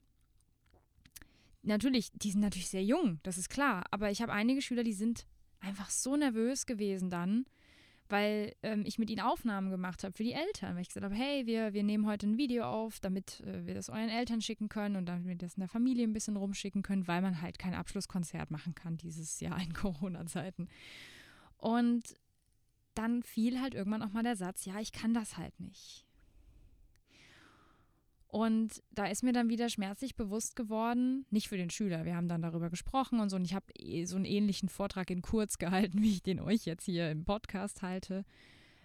natürlich, 1.62 2.12
die 2.12 2.33
sind 2.33 2.42
natürlich 2.42 2.69
sehr 2.69 2.85
jung, 2.85 3.19
das 3.23 3.38
ist 3.38 3.49
klar. 3.49 3.85
Aber 3.90 4.11
ich 4.11 4.21
habe 4.21 4.33
einige 4.35 4.61
Schüler, 4.61 4.85
die 4.85 4.92
sind 4.92 5.27
einfach 5.61 5.90
so 5.90 6.16
nervös 6.16 6.66
gewesen 6.66 7.11
dann, 7.11 7.47
weil 8.09 8.55
ähm, 8.62 8.85
ich 8.87 8.99
mit 8.99 9.11
ihnen 9.11 9.21
Aufnahmen 9.21 9.71
gemacht 9.71 10.05
habe 10.05 10.16
für 10.16 10.23
die 10.23 10.33
Eltern, 10.33 10.75
weil 10.75 10.83
ich 10.83 10.88
gesagt 10.88 11.05
habe, 11.05 11.14
hey, 11.14 11.47
wir, 11.47 11.73
wir 11.73 11.83
nehmen 11.83 12.07
heute 12.07 12.27
ein 12.27 12.38
Video 12.38 12.64
auf, 12.64 13.01
damit 13.01 13.40
äh, 13.40 13.66
wir 13.66 13.75
das 13.75 13.88
euren 13.88 14.09
Eltern 14.09 14.40
schicken 14.40 14.69
können 14.69 14.97
und 14.97 15.07
damit 15.07 15.27
wir 15.27 15.37
das 15.37 15.55
in 15.55 15.61
der 15.61 15.69
Familie 15.69 16.05
ein 16.05 16.12
bisschen 16.12 16.37
rumschicken 16.37 16.83
können, 16.83 17.09
weil 17.09 17.23
man 17.23 17.42
halt 17.42 17.59
kein 17.59 17.75
Abschlusskonzert 17.75 18.51
machen 18.51 18.75
kann 18.75 18.97
dieses 18.97 19.40
Jahr 19.40 19.61
in 19.61 19.73
Corona-Zeiten. 19.75 20.69
Und 21.57 22.14
dann 22.95 23.23
fiel 23.23 23.61
halt 23.61 23.75
irgendwann 23.75 24.03
auch 24.03 24.12
mal 24.12 24.23
der 24.23 24.37
Satz, 24.37 24.64
ja, 24.64 24.79
ich 24.81 24.92
kann 24.92 25.12
das 25.12 25.37
halt 25.37 25.59
nicht. 25.61 26.06
Und 28.37 28.83
da 28.90 29.07
ist 29.07 29.22
mir 29.22 29.33
dann 29.33 29.49
wieder 29.49 29.70
schmerzlich 29.70 30.14
bewusst 30.14 30.57
geworden, 30.57 31.25
nicht 31.31 31.49
für 31.49 31.57
den 31.57 31.70
Schüler, 31.70 32.05
wir 32.05 32.14
haben 32.14 32.29
dann 32.29 32.42
darüber 32.42 32.68
gesprochen 32.68 33.18
und 33.18 33.31
so, 33.31 33.37
und 33.37 33.46
ich 33.46 33.55
habe 33.55 33.72
eh 33.79 34.05
so 34.05 34.16
einen 34.16 34.27
ähnlichen 34.27 34.68
Vortrag 34.68 35.09
in 35.09 35.22
kurz 35.22 35.57
gehalten, 35.59 36.03
wie 36.03 36.12
ich 36.12 36.22
den 36.22 36.40
euch 36.40 36.66
jetzt 36.66 36.85
hier 36.85 37.11
im 37.11 37.25
Podcast 37.25 37.81
halte, 37.81 38.27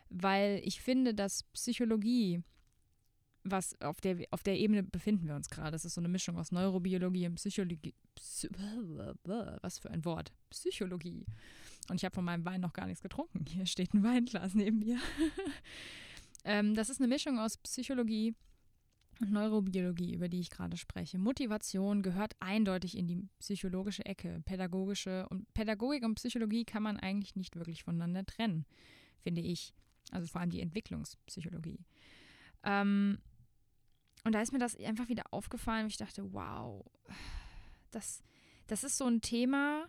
weil 0.09 0.61
ich 0.63 0.79
finde, 0.79 1.13
dass 1.13 1.43
Psychologie, 1.51 2.43
was 3.43 3.75
auf 3.81 3.99
der, 3.99 4.25
auf 4.31 4.41
der 4.41 4.57
Ebene 4.57 4.83
befinden 4.83 5.27
wir 5.27 5.35
uns 5.35 5.49
gerade, 5.49 5.71
das 5.71 5.83
ist 5.83 5.95
so 5.95 6.01
eine 6.01 6.07
Mischung 6.07 6.37
aus 6.37 6.53
Neurobiologie 6.53 7.27
und 7.27 7.35
Psychologie, 7.35 7.93
Psy 8.15 8.47
was 9.25 9.79
für 9.79 9.91
ein 9.91 10.05
Wort, 10.05 10.31
Psychologie. 10.49 11.25
Und 11.89 11.97
ich 11.97 12.05
habe 12.05 12.15
von 12.15 12.23
meinem 12.23 12.45
Wein 12.45 12.61
noch 12.61 12.71
gar 12.71 12.85
nichts 12.85 13.01
getrunken, 13.01 13.45
hier 13.45 13.65
steht 13.65 13.93
ein 13.93 14.01
Weinglas 14.01 14.53
neben 14.53 14.79
mir. 14.79 14.97
ähm, 16.45 16.73
das 16.73 16.89
ist 16.89 17.01
eine 17.01 17.09
Mischung 17.09 17.37
aus 17.37 17.57
Psychologie, 17.57 18.33
und 19.21 19.31
Neurobiologie, 19.31 20.13
über 20.13 20.27
die 20.27 20.39
ich 20.39 20.49
gerade 20.49 20.77
spreche. 20.77 21.17
Motivation 21.17 22.01
gehört 22.01 22.35
eindeutig 22.39 22.97
in 22.97 23.07
die 23.07 23.27
psychologische 23.39 24.05
Ecke. 24.05 24.41
Pädagogische 24.45 25.27
und 25.29 25.51
Pädagogik 25.53 26.03
und 26.03 26.15
Psychologie 26.15 26.65
kann 26.65 26.83
man 26.83 26.97
eigentlich 26.97 27.35
nicht 27.35 27.55
wirklich 27.55 27.83
voneinander 27.83 28.25
trennen, 28.25 28.65
finde 29.21 29.41
ich. 29.41 29.73
Also 30.11 30.27
vor 30.27 30.41
allem 30.41 30.49
die 30.49 30.61
Entwicklungspsychologie. 30.61 31.79
Ähm, 32.63 33.19
und 34.23 34.33
da 34.33 34.41
ist 34.41 34.51
mir 34.51 34.59
das 34.59 34.75
einfach 34.79 35.07
wieder 35.07 35.23
aufgefallen. 35.31 35.87
Ich 35.87 35.97
dachte, 35.97 36.33
wow, 36.33 36.83
das, 37.91 38.23
das 38.67 38.83
ist 38.83 38.97
so 38.97 39.05
ein 39.05 39.21
Thema, 39.21 39.87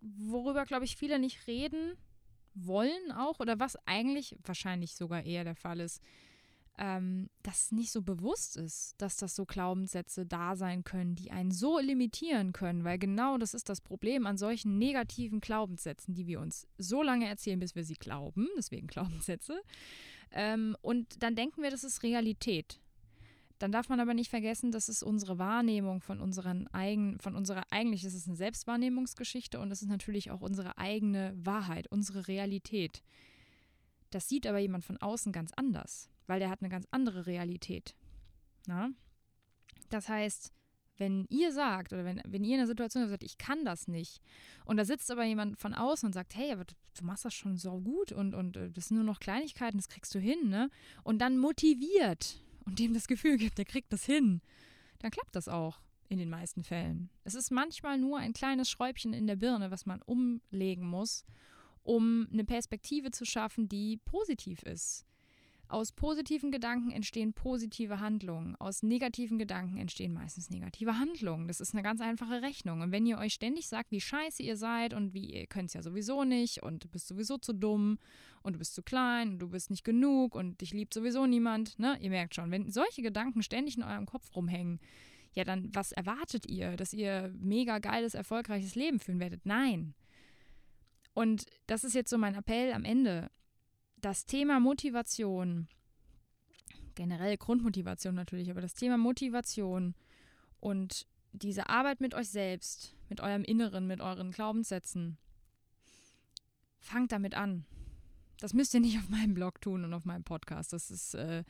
worüber, 0.00 0.64
glaube 0.64 0.84
ich, 0.84 0.96
viele 0.96 1.18
nicht 1.18 1.46
reden 1.46 1.96
wollen 2.54 3.12
auch 3.12 3.38
oder 3.38 3.60
was 3.60 3.76
eigentlich 3.86 4.36
wahrscheinlich 4.44 4.94
sogar 4.94 5.22
eher 5.22 5.44
der 5.44 5.54
Fall 5.54 5.80
ist 5.80 6.02
ähm, 6.80 7.28
das 7.42 7.72
nicht 7.72 7.92
so 7.92 8.00
bewusst 8.00 8.56
ist, 8.56 8.94
dass 8.96 9.16
das 9.16 9.36
so 9.36 9.44
Glaubenssätze 9.44 10.24
da 10.24 10.56
sein 10.56 10.82
können, 10.82 11.14
die 11.14 11.30
einen 11.30 11.50
so 11.50 11.78
limitieren 11.78 12.52
können, 12.52 12.84
weil 12.84 12.98
genau 12.98 13.36
das 13.36 13.52
ist 13.52 13.68
das 13.68 13.82
Problem 13.82 14.26
an 14.26 14.38
solchen 14.38 14.78
negativen 14.78 15.40
Glaubenssätzen, 15.40 16.14
die 16.14 16.26
wir 16.26 16.40
uns 16.40 16.66
so 16.78 17.02
lange 17.02 17.28
erzählen, 17.28 17.60
bis 17.60 17.74
wir 17.74 17.84
sie 17.84 17.94
glauben, 17.94 18.48
deswegen 18.56 18.86
Glaubenssätze. 18.88 19.60
Ähm, 20.32 20.74
und 20.80 21.22
dann 21.22 21.36
denken 21.36 21.62
wir, 21.62 21.70
das 21.70 21.84
ist 21.84 22.02
Realität. 22.02 22.80
Dann 23.58 23.72
darf 23.72 23.90
man 23.90 24.00
aber 24.00 24.14
nicht 24.14 24.30
vergessen, 24.30 24.72
das 24.72 24.88
ist 24.88 25.02
unsere 25.02 25.38
Wahrnehmung 25.38 26.00
von 26.00 26.18
unseren 26.18 26.66
eigenen, 26.68 27.20
von 27.20 27.36
unserer, 27.36 27.64
eigentlich 27.68 28.06
ist 28.06 28.14
es 28.14 28.26
eine 28.26 28.36
Selbstwahrnehmungsgeschichte 28.36 29.60
und 29.60 29.70
es 29.70 29.82
ist 29.82 29.88
natürlich 29.88 30.30
auch 30.30 30.40
unsere 30.40 30.78
eigene 30.78 31.34
Wahrheit, 31.36 31.88
unsere 31.88 32.26
Realität. 32.26 33.02
Das 34.08 34.30
sieht 34.30 34.46
aber 34.46 34.58
jemand 34.58 34.86
von 34.86 34.96
außen 34.96 35.30
ganz 35.30 35.52
anders 35.52 36.08
weil 36.30 36.38
der 36.38 36.48
hat 36.48 36.60
eine 36.60 36.68
ganz 36.68 36.86
andere 36.92 37.26
Realität. 37.26 37.96
Na? 38.68 38.90
Das 39.88 40.08
heißt, 40.08 40.52
wenn 40.96 41.26
ihr 41.28 41.52
sagt 41.52 41.92
oder 41.92 42.04
wenn, 42.04 42.22
wenn 42.24 42.44
ihr 42.44 42.54
in 42.54 42.60
einer 42.60 42.68
Situation 42.68 43.08
seid, 43.08 43.24
ich 43.24 43.36
kann 43.36 43.64
das 43.64 43.88
nicht, 43.88 44.20
und 44.64 44.76
da 44.76 44.84
sitzt 44.84 45.10
aber 45.10 45.24
jemand 45.24 45.58
von 45.58 45.74
außen 45.74 46.06
und 46.06 46.12
sagt, 46.12 46.36
hey, 46.36 46.52
aber 46.52 46.66
du, 46.66 46.74
du 46.96 47.04
machst 47.04 47.24
das 47.24 47.34
schon 47.34 47.56
so 47.56 47.80
gut 47.80 48.12
und, 48.12 48.36
und 48.36 48.56
äh, 48.56 48.70
das 48.70 48.86
sind 48.86 48.98
nur 48.98 49.04
noch 49.04 49.18
Kleinigkeiten, 49.18 49.76
das 49.78 49.88
kriegst 49.88 50.14
du 50.14 50.20
hin, 50.20 50.48
ne? 50.48 50.70
Und 51.02 51.18
dann 51.18 51.36
motiviert 51.36 52.40
und 52.64 52.78
dem 52.78 52.94
das 52.94 53.08
Gefühl 53.08 53.36
gibt, 53.36 53.58
der 53.58 53.64
kriegt 53.64 53.92
das 53.92 54.04
hin, 54.04 54.40
dann 55.00 55.10
klappt 55.10 55.34
das 55.34 55.48
auch 55.48 55.80
in 56.08 56.18
den 56.18 56.30
meisten 56.30 56.62
Fällen. 56.62 57.10
Es 57.24 57.34
ist 57.34 57.50
manchmal 57.50 57.98
nur 57.98 58.18
ein 58.18 58.34
kleines 58.34 58.70
Schräubchen 58.70 59.14
in 59.14 59.26
der 59.26 59.36
Birne, 59.36 59.72
was 59.72 59.84
man 59.84 60.00
umlegen 60.02 60.86
muss, 60.86 61.24
um 61.82 62.28
eine 62.32 62.44
Perspektive 62.44 63.10
zu 63.10 63.24
schaffen, 63.24 63.68
die 63.68 63.96
positiv 63.96 64.62
ist. 64.62 65.06
Aus 65.70 65.92
positiven 65.92 66.50
Gedanken 66.50 66.90
entstehen 66.90 67.32
positive 67.32 68.00
Handlungen. 68.00 68.56
Aus 68.56 68.82
negativen 68.82 69.38
Gedanken 69.38 69.76
entstehen 69.76 70.12
meistens 70.12 70.50
negative 70.50 70.98
Handlungen. 70.98 71.46
Das 71.46 71.60
ist 71.60 71.74
eine 71.74 71.84
ganz 71.84 72.00
einfache 72.00 72.42
Rechnung. 72.42 72.80
Und 72.80 72.90
wenn 72.90 73.06
ihr 73.06 73.18
euch 73.18 73.34
ständig 73.34 73.68
sagt, 73.68 73.92
wie 73.92 74.00
scheiße 74.00 74.42
ihr 74.42 74.56
seid 74.56 74.94
und 74.94 75.14
wie 75.14 75.32
ihr 75.32 75.46
könnt 75.46 75.68
es 75.68 75.74
ja 75.74 75.82
sowieso 75.82 76.24
nicht 76.24 76.60
und 76.64 76.82
du 76.82 76.88
bist 76.88 77.06
sowieso 77.06 77.38
zu 77.38 77.52
dumm 77.52 77.98
und 78.42 78.54
du 78.54 78.58
bist 78.58 78.74
zu 78.74 78.82
klein 78.82 79.30
und 79.30 79.38
du 79.38 79.48
bist 79.48 79.70
nicht 79.70 79.84
genug 79.84 80.34
und 80.34 80.60
dich 80.60 80.72
liebt 80.72 80.92
sowieso 80.92 81.24
niemand, 81.26 81.78
ne? 81.78 81.96
Ihr 82.00 82.10
merkt 82.10 82.34
schon, 82.34 82.50
wenn 82.50 82.72
solche 82.72 83.02
Gedanken 83.02 83.44
ständig 83.44 83.76
in 83.76 83.84
eurem 83.84 84.06
Kopf 84.06 84.34
rumhängen, 84.34 84.80
ja, 85.34 85.44
dann 85.44 85.72
was 85.72 85.92
erwartet 85.92 86.46
ihr? 86.46 86.76
Dass 86.76 86.92
ihr 86.92 87.32
mega 87.38 87.78
geiles, 87.78 88.14
erfolgreiches 88.14 88.74
Leben 88.74 88.98
führen 88.98 89.20
werdet? 89.20 89.46
Nein. 89.46 89.94
Und 91.14 91.46
das 91.68 91.84
ist 91.84 91.94
jetzt 91.94 92.10
so 92.10 92.18
mein 92.18 92.34
Appell 92.34 92.72
am 92.72 92.84
Ende 92.84 93.30
das 94.00 94.26
Thema 94.26 94.60
Motivation, 94.60 95.68
generell 96.94 97.36
Grundmotivation 97.36 98.14
natürlich, 98.14 98.50
aber 98.50 98.60
das 98.60 98.74
Thema 98.74 98.98
Motivation 98.98 99.94
und 100.60 101.06
diese 101.32 101.68
Arbeit 101.68 102.00
mit 102.00 102.14
euch 102.14 102.28
selbst, 102.28 102.94
mit 103.08 103.20
eurem 103.20 103.44
Inneren, 103.44 103.86
mit 103.86 104.00
euren 104.00 104.32
Glaubenssätzen, 104.32 105.16
fangt 106.78 107.12
damit 107.12 107.34
an. 107.34 107.64
Das 108.40 108.54
müsst 108.54 108.74
ihr 108.74 108.80
nicht 108.80 108.98
auf 108.98 109.08
meinem 109.08 109.34
Blog 109.34 109.60
tun 109.60 109.84
und 109.84 109.94
auf 109.94 110.04
meinem 110.04 110.24
Podcast. 110.24 110.72
Das 110.72 110.90
ist, 110.90 111.14
äh, 111.14 111.44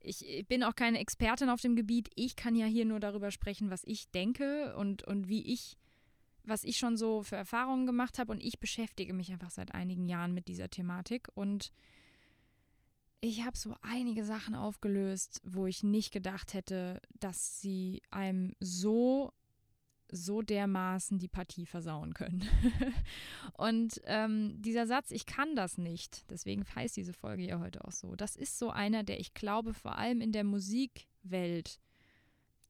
ich 0.00 0.44
bin 0.48 0.64
auch 0.64 0.74
keine 0.74 0.98
Expertin 0.98 1.48
auf 1.48 1.60
dem 1.60 1.76
Gebiet. 1.76 2.10
Ich 2.16 2.36
kann 2.36 2.56
ja 2.56 2.66
hier 2.66 2.84
nur 2.84 3.00
darüber 3.00 3.30
sprechen, 3.30 3.70
was 3.70 3.84
ich 3.84 4.10
denke 4.10 4.74
und, 4.76 5.04
und 5.04 5.28
wie 5.28 5.42
ich, 5.42 5.76
was 6.44 6.64
ich 6.64 6.78
schon 6.78 6.96
so 6.96 7.22
für 7.22 7.36
Erfahrungen 7.36 7.86
gemacht 7.86 8.18
habe. 8.18 8.32
Und 8.32 8.42
ich 8.42 8.58
beschäftige 8.58 9.14
mich 9.14 9.32
einfach 9.32 9.50
seit 9.50 9.74
einigen 9.74 10.08
Jahren 10.08 10.34
mit 10.34 10.48
dieser 10.48 10.68
Thematik 10.68 11.28
und 11.34 11.72
ich 13.24 13.44
habe 13.44 13.56
so 13.56 13.76
einige 13.82 14.24
Sachen 14.24 14.56
aufgelöst, 14.56 15.40
wo 15.44 15.66
ich 15.66 15.84
nicht 15.84 16.12
gedacht 16.12 16.54
hätte, 16.54 17.00
dass 17.20 17.60
sie 17.60 18.02
einem 18.10 18.54
so 18.58 19.32
so 20.14 20.42
dermaßen 20.42 21.18
die 21.18 21.28
Partie 21.28 21.64
versauen 21.64 22.12
können. 22.12 22.46
und 23.56 24.00
ähm, 24.04 24.60
dieser 24.60 24.86
Satz, 24.86 25.10
ich 25.10 25.24
kann 25.24 25.56
das 25.56 25.78
nicht, 25.78 26.30
deswegen 26.30 26.66
heißt 26.74 26.96
diese 26.96 27.14
Folge 27.14 27.44
ja 27.44 27.60
heute 27.60 27.82
auch 27.84 27.92
so, 27.92 28.14
das 28.14 28.36
ist 28.36 28.58
so 28.58 28.68
einer, 28.68 29.04
der 29.04 29.20
ich 29.20 29.32
glaube, 29.32 29.72
vor 29.72 29.96
allem 29.96 30.20
in 30.20 30.32
der 30.32 30.44
Musikwelt, 30.44 31.80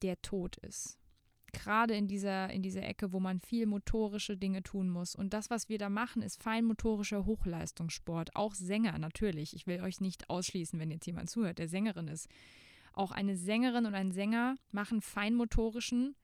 der 0.03 0.21
tot 0.21 0.55
ist 0.57 1.02
gerade 1.53 1.95
in 1.95 2.07
dieser, 2.07 2.49
in 2.49 2.61
dieser 2.61 2.83
Ecke, 2.83 3.13
wo 3.13 3.19
man 3.19 3.39
viel 3.39 3.65
motorische 3.65 4.35
Dinge 4.35 4.63
tun 4.63 4.89
muss. 4.89 5.15
Und 5.15 5.33
das, 5.33 5.49
was 5.49 5.69
wir 5.69 5.77
da 5.77 5.89
machen, 5.89 6.21
ist 6.21 6.41
feinmotorischer 6.41 7.25
Hochleistungssport. 7.25 8.35
Auch 8.35 8.53
Sänger 8.53 8.97
natürlich. 8.97 9.55
Ich 9.55 9.67
will 9.67 9.81
euch 9.81 10.01
nicht 10.01 10.29
ausschließen, 10.29 10.79
wenn 10.79 10.91
jetzt 10.91 11.05
jemand 11.05 11.29
zuhört, 11.29 11.59
der 11.59 11.69
Sängerin 11.69 12.07
ist. 12.07 12.27
Auch 12.91 13.11
eine 13.11 13.37
Sängerin 13.37 13.85
und 13.85 13.95
ein 13.95 14.11
Sänger 14.11 14.55
machen 14.71 15.01
feinmotorischen, 15.01 16.15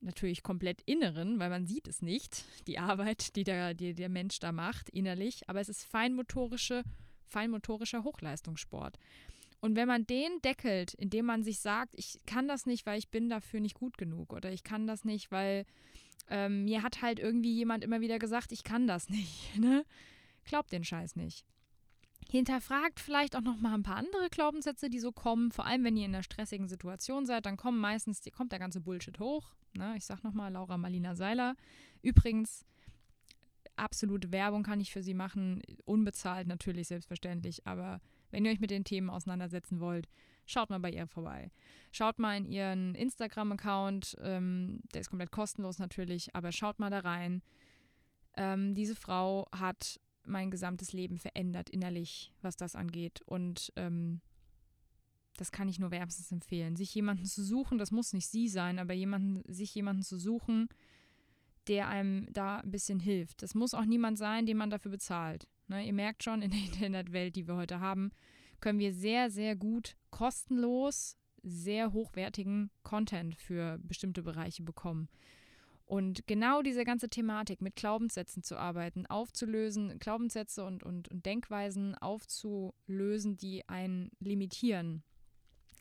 natürlich 0.00 0.42
komplett 0.42 0.82
inneren, 0.82 1.38
weil 1.38 1.48
man 1.48 1.66
sieht 1.66 1.88
es 1.88 2.02
nicht, 2.02 2.44
die 2.66 2.78
Arbeit, 2.78 3.36
die 3.36 3.44
der, 3.44 3.74
die 3.74 3.94
der 3.94 4.08
Mensch 4.08 4.38
da 4.38 4.52
macht, 4.52 4.90
innerlich. 4.90 5.48
Aber 5.48 5.60
es 5.60 5.68
ist 5.68 5.84
feinmotorische, 5.84 6.82
feinmotorischer 7.26 8.04
Hochleistungssport. 8.04 8.98
Und 9.64 9.76
wenn 9.76 9.88
man 9.88 10.06
den 10.06 10.42
deckelt, 10.42 10.92
indem 10.92 11.24
man 11.24 11.42
sich 11.42 11.58
sagt, 11.58 11.94
ich 11.96 12.20
kann 12.26 12.46
das 12.46 12.66
nicht, 12.66 12.84
weil 12.84 12.98
ich 12.98 13.08
bin 13.08 13.30
dafür 13.30 13.60
nicht 13.60 13.72
gut 13.72 13.96
genug 13.96 14.34
oder 14.34 14.52
ich 14.52 14.62
kann 14.62 14.86
das 14.86 15.06
nicht, 15.06 15.32
weil 15.32 15.64
ähm, 16.28 16.64
mir 16.64 16.82
hat 16.82 17.00
halt 17.00 17.18
irgendwie 17.18 17.54
jemand 17.54 17.82
immer 17.82 18.02
wieder 18.02 18.18
gesagt, 18.18 18.52
ich 18.52 18.62
kann 18.62 18.86
das 18.86 19.08
nicht. 19.08 19.58
Ne? 19.58 19.86
Glaubt 20.44 20.70
den 20.70 20.84
Scheiß 20.84 21.16
nicht. 21.16 21.46
Hinterfragt 22.28 23.00
vielleicht 23.00 23.36
auch 23.36 23.40
noch 23.40 23.58
mal 23.58 23.72
ein 23.72 23.82
paar 23.82 23.96
andere 23.96 24.28
Glaubenssätze, 24.28 24.90
die 24.90 24.98
so 24.98 25.12
kommen. 25.12 25.50
Vor 25.50 25.64
allem, 25.64 25.82
wenn 25.82 25.96
ihr 25.96 26.04
in 26.04 26.14
einer 26.14 26.22
stressigen 26.22 26.68
Situation 26.68 27.24
seid, 27.24 27.46
dann 27.46 27.56
kommen 27.56 27.78
meistens, 27.78 28.20
kommt 28.36 28.52
der 28.52 28.58
ganze 28.58 28.82
Bullshit 28.82 29.18
hoch. 29.18 29.54
Ne? 29.72 29.94
Ich 29.96 30.04
sag 30.04 30.22
noch 30.24 30.34
mal, 30.34 30.52
Laura 30.52 30.76
Malina 30.76 31.14
Seiler. 31.14 31.56
Übrigens, 32.02 32.66
absolute 33.76 34.30
Werbung 34.30 34.62
kann 34.62 34.82
ich 34.82 34.92
für 34.92 35.02
sie 35.02 35.14
machen. 35.14 35.62
Unbezahlt 35.86 36.48
natürlich, 36.48 36.88
selbstverständlich. 36.88 37.66
Aber 37.66 38.02
wenn 38.30 38.44
ihr 38.44 38.52
euch 38.52 38.60
mit 38.60 38.70
den 38.70 38.84
Themen 38.84 39.10
auseinandersetzen 39.10 39.80
wollt, 39.80 40.08
schaut 40.46 40.70
mal 40.70 40.80
bei 40.80 40.90
ihr 40.90 41.06
vorbei. 41.06 41.50
Schaut 41.92 42.18
mal 42.18 42.36
in 42.36 42.46
ihren 42.46 42.94
Instagram-Account, 42.94 44.16
ähm, 44.20 44.80
der 44.92 45.00
ist 45.00 45.10
komplett 45.10 45.30
kostenlos 45.30 45.78
natürlich, 45.78 46.34
aber 46.34 46.52
schaut 46.52 46.78
mal 46.78 46.90
da 46.90 47.00
rein. 47.00 47.42
Ähm, 48.36 48.74
diese 48.74 48.96
Frau 48.96 49.46
hat 49.52 50.00
mein 50.26 50.50
gesamtes 50.50 50.92
Leben 50.92 51.18
verändert 51.18 51.70
innerlich, 51.70 52.32
was 52.40 52.56
das 52.56 52.74
angeht. 52.74 53.20
Und 53.26 53.72
ähm, 53.76 54.20
das 55.36 55.52
kann 55.52 55.68
ich 55.68 55.78
nur 55.78 55.90
wärmstens 55.90 56.32
empfehlen. 56.32 56.76
Sich 56.76 56.94
jemanden 56.94 57.24
zu 57.24 57.42
suchen, 57.42 57.78
das 57.78 57.90
muss 57.90 58.12
nicht 58.12 58.28
sie 58.28 58.48
sein, 58.48 58.78
aber 58.78 58.94
jemanden, 58.94 59.42
sich 59.52 59.74
jemanden 59.74 60.02
zu 60.02 60.18
suchen, 60.18 60.68
der 61.68 61.88
einem 61.88 62.26
da 62.32 62.58
ein 62.58 62.70
bisschen 62.70 63.00
hilft. 63.00 63.42
Das 63.42 63.54
muss 63.54 63.74
auch 63.74 63.84
niemand 63.84 64.18
sein, 64.18 64.46
den 64.46 64.56
man 64.56 64.70
dafür 64.70 64.90
bezahlt. 64.90 65.48
Ne, 65.66 65.86
ihr 65.86 65.92
merkt 65.92 66.22
schon, 66.22 66.42
in 66.42 66.50
der 66.50 66.60
Internetwelt, 66.66 67.36
die 67.36 67.46
wir 67.46 67.56
heute 67.56 67.80
haben, 67.80 68.12
können 68.60 68.78
wir 68.78 68.92
sehr, 68.92 69.30
sehr 69.30 69.56
gut 69.56 69.96
kostenlos 70.10 71.16
sehr 71.44 71.92
hochwertigen 71.92 72.70
Content 72.82 73.36
für 73.36 73.78
bestimmte 73.82 74.22
Bereiche 74.22 74.62
bekommen. 74.62 75.08
Und 75.84 76.26
genau 76.26 76.62
diese 76.62 76.84
ganze 76.84 77.10
Thematik 77.10 77.60
mit 77.60 77.76
Glaubenssätzen 77.76 78.42
zu 78.42 78.56
arbeiten, 78.56 79.04
aufzulösen, 79.06 79.98
Glaubenssätze 79.98 80.64
und, 80.64 80.82
und, 80.82 81.08
und 81.10 81.26
Denkweisen 81.26 81.94
aufzulösen, 81.94 83.36
die 83.36 83.68
einen 83.68 84.10
limitieren 84.18 85.04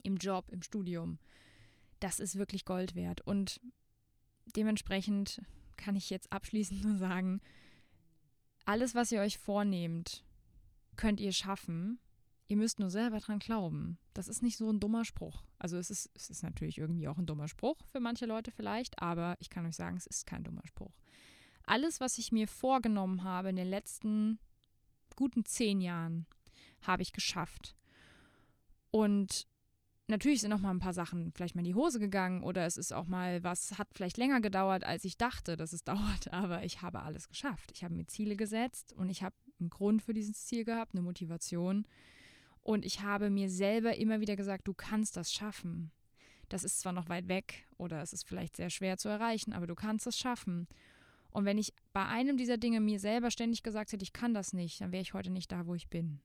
im 0.03 0.17
Job, 0.17 0.49
im 0.51 0.61
Studium, 0.61 1.19
das 2.01 2.19
ist 2.19 2.37
wirklich 2.37 2.65
Gold 2.65 2.95
wert. 2.95 3.21
Und 3.21 3.61
dementsprechend 4.57 5.41
kann 5.77 5.95
ich 5.95 6.09
jetzt 6.09 6.33
abschließend 6.33 6.83
nur 6.83 6.97
sagen, 6.97 7.39
alles, 8.65 8.95
was 8.95 9.11
ihr 9.11 9.21
euch 9.21 9.37
vornehmt, 9.37 10.23
könnt 10.95 11.19
ihr 11.19 11.33
schaffen. 11.33 11.99
Ihr 12.47 12.57
müsst 12.57 12.79
nur 12.79 12.89
selber 12.89 13.19
dran 13.19 13.39
glauben. 13.39 13.97
Das 14.13 14.27
ist 14.27 14.43
nicht 14.43 14.57
so 14.57 14.69
ein 14.69 14.79
dummer 14.79 15.05
Spruch. 15.05 15.43
Also 15.57 15.77
es 15.77 15.89
ist, 15.89 16.11
es 16.13 16.29
ist 16.29 16.43
natürlich 16.43 16.77
irgendwie 16.77 17.07
auch 17.07 17.17
ein 17.17 17.25
dummer 17.25 17.47
Spruch 17.47 17.77
für 17.85 17.99
manche 17.99 18.25
Leute 18.25 18.51
vielleicht, 18.51 19.01
aber 19.01 19.35
ich 19.39 19.49
kann 19.49 19.65
euch 19.65 19.75
sagen, 19.75 19.97
es 19.97 20.05
ist 20.05 20.25
kein 20.25 20.43
dummer 20.43 20.65
Spruch. 20.65 20.93
Alles, 21.65 21.99
was 21.99 22.17
ich 22.17 22.31
mir 22.31 22.47
vorgenommen 22.47 23.23
habe 23.23 23.49
in 23.49 23.55
den 23.55 23.69
letzten 23.69 24.39
guten 25.15 25.45
zehn 25.45 25.79
Jahren, 25.79 26.25
habe 26.81 27.01
ich 27.01 27.13
geschafft. 27.13 27.75
Und 28.91 29.47
natürlich 30.13 30.41
sind 30.41 30.51
noch 30.51 30.59
mal 30.59 30.69
ein 30.69 30.79
paar 30.79 30.93
Sachen 30.93 31.31
vielleicht 31.33 31.55
mal 31.55 31.61
in 31.61 31.65
die 31.65 31.75
Hose 31.75 31.99
gegangen 31.99 32.43
oder 32.43 32.65
es 32.65 32.77
ist 32.77 32.93
auch 32.93 33.07
mal 33.07 33.43
was 33.43 33.79
hat 33.79 33.87
vielleicht 33.93 34.17
länger 34.17 34.41
gedauert, 34.41 34.83
als 34.83 35.03
ich 35.05 35.17
dachte, 35.17 35.57
dass 35.57 35.73
es 35.73 35.83
dauert, 35.83 36.31
aber 36.31 36.63
ich 36.63 36.81
habe 36.81 37.01
alles 37.01 37.27
geschafft. 37.27 37.71
Ich 37.73 37.83
habe 37.83 37.95
mir 37.95 38.05
Ziele 38.05 38.35
gesetzt 38.35 38.93
und 38.93 39.09
ich 39.09 39.23
habe 39.23 39.35
einen 39.59 39.71
Grund 39.71 40.03
für 40.03 40.13
dieses 40.13 40.45
Ziel 40.45 40.65
gehabt, 40.65 40.93
eine 40.93 41.01
Motivation 41.01 41.85
und 42.61 42.85
ich 42.85 43.01
habe 43.01 43.29
mir 43.29 43.49
selber 43.49 43.97
immer 43.97 44.21
wieder 44.21 44.35
gesagt, 44.35 44.67
du 44.67 44.73
kannst 44.73 45.17
das 45.17 45.33
schaffen. 45.33 45.91
Das 46.49 46.63
ist 46.63 46.79
zwar 46.79 46.93
noch 46.93 47.09
weit 47.09 47.27
weg 47.27 47.67
oder 47.77 48.01
es 48.01 48.13
ist 48.13 48.27
vielleicht 48.27 48.55
sehr 48.55 48.69
schwer 48.69 48.97
zu 48.97 49.09
erreichen, 49.09 49.51
aber 49.51 49.65
du 49.65 49.75
kannst 49.75 50.05
es 50.05 50.17
schaffen. 50.17 50.67
Und 51.31 51.45
wenn 51.45 51.57
ich 51.57 51.73
bei 51.91 52.05
einem 52.05 52.37
dieser 52.37 52.57
Dinge 52.57 52.79
mir 52.79 52.99
selber 52.99 53.31
ständig 53.31 53.63
gesagt 53.63 53.91
hätte, 53.91 54.03
ich 54.03 54.13
kann 54.13 54.35
das 54.35 54.53
nicht, 54.53 54.79
dann 54.79 54.91
wäre 54.91 55.01
ich 55.01 55.15
heute 55.15 55.31
nicht 55.31 55.51
da, 55.51 55.65
wo 55.65 55.73
ich 55.73 55.89
bin. 55.89 56.19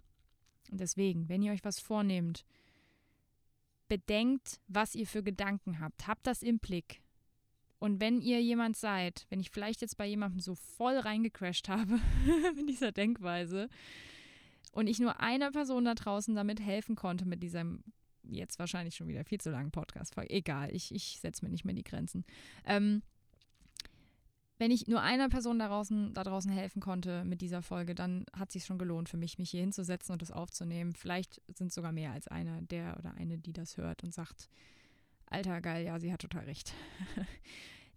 Und 0.70 0.80
deswegen, 0.80 1.30
wenn 1.30 1.40
ihr 1.40 1.52
euch 1.52 1.64
was 1.64 1.80
vornehmt, 1.80 2.44
bedenkt, 3.88 4.60
was 4.68 4.94
ihr 4.94 5.06
für 5.06 5.22
Gedanken 5.22 5.80
habt. 5.80 6.06
Habt 6.06 6.26
das 6.26 6.42
im 6.42 6.58
Blick. 6.58 7.00
Und 7.78 8.00
wenn 8.00 8.20
ihr 8.20 8.42
jemand 8.42 8.76
seid, 8.76 9.26
wenn 9.28 9.40
ich 9.40 9.50
vielleicht 9.50 9.80
jetzt 9.80 9.96
bei 9.96 10.06
jemandem 10.06 10.40
so 10.40 10.54
voll 10.54 10.96
reingecrashed 10.98 11.68
habe 11.68 11.98
mit 12.56 12.68
dieser 12.68 12.92
Denkweise, 12.92 13.68
und 14.72 14.86
ich 14.86 15.00
nur 15.00 15.20
einer 15.20 15.50
Person 15.50 15.84
da 15.84 15.94
draußen 15.94 16.34
damit 16.34 16.60
helfen 16.60 16.94
konnte 16.94 17.24
mit 17.24 17.42
diesem 17.42 17.82
jetzt 18.22 18.58
wahrscheinlich 18.58 18.94
schon 18.94 19.08
wieder 19.08 19.24
viel 19.24 19.40
zu 19.40 19.50
langen 19.50 19.70
Podcast. 19.70 20.14
Egal, 20.28 20.74
ich, 20.74 20.94
ich 20.94 21.18
setze 21.20 21.44
mir 21.44 21.50
nicht 21.50 21.64
mehr 21.64 21.74
die 21.74 21.84
Grenzen. 21.84 22.24
Ähm, 22.64 23.02
wenn 24.58 24.70
ich 24.70 24.86
nur 24.88 25.00
einer 25.00 25.28
Person 25.28 25.58
da 25.58 25.68
draußen, 25.68 26.14
da 26.14 26.24
draußen 26.24 26.50
helfen 26.50 26.80
konnte 26.80 27.24
mit 27.24 27.40
dieser 27.40 27.62
Folge, 27.62 27.94
dann 27.94 28.26
hat 28.32 28.48
es 28.48 28.54
sich 28.54 28.64
schon 28.64 28.78
gelohnt 28.78 29.08
für 29.08 29.16
mich, 29.16 29.38
mich 29.38 29.50
hier 29.50 29.60
hinzusetzen 29.60 30.12
und 30.12 30.22
das 30.22 30.32
aufzunehmen. 30.32 30.94
Vielleicht 30.94 31.40
sind 31.54 31.72
sogar 31.72 31.92
mehr 31.92 32.12
als 32.12 32.28
einer, 32.28 32.60
der 32.62 32.96
oder 32.98 33.14
eine, 33.14 33.38
die 33.38 33.52
das 33.52 33.76
hört 33.76 34.02
und 34.02 34.12
sagt, 34.12 34.48
Alter, 35.26 35.60
geil, 35.60 35.84
ja, 35.84 35.98
sie 36.00 36.12
hat 36.12 36.20
total 36.20 36.44
recht. 36.44 36.72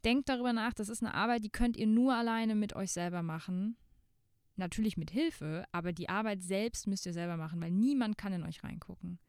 Denkt 0.06 0.30
darüber 0.30 0.54
nach, 0.54 0.74
das 0.74 0.89
ist 0.89 1.04
eine 1.04 1.13
Arbeit, 1.13 1.43
die 1.43 1.50
könnt 1.50 1.78
ihr 1.78 1.88
nur 1.88 2.13
alleine 2.15 2.56
mit 2.56 2.76
euch 2.76 2.91
selber 2.91 3.21
machen 3.24 3.78
natürlich 4.62 4.95
mit 4.95 5.12
Hilfe, 5.12 5.65
aber 5.71 5.91
die 5.91 6.08
Arbeit 6.08 6.41
selbst 6.41 6.88
müsst 6.88 7.06
ihr 7.06 7.13
selber 7.13 7.36
machen, 7.36 7.62
weil 7.62 7.71
niemand 7.71 8.17
kann 8.17 8.32
in 8.32 8.43
euch 8.43 8.63
reingucken. 8.63 9.19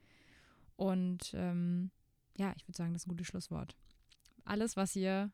Und 0.77 1.33
ähm, 1.35 1.91
ja, 2.37 2.53
ich 2.57 2.67
würde 2.69 2.77
sagen, 2.77 2.93
das 2.93 3.03
ist 3.03 3.07
ein 3.07 3.11
gutes 3.11 3.27
Schlusswort. 3.27 3.77
Alles, 4.45 4.77
was 4.77 4.95
ihr 4.95 5.33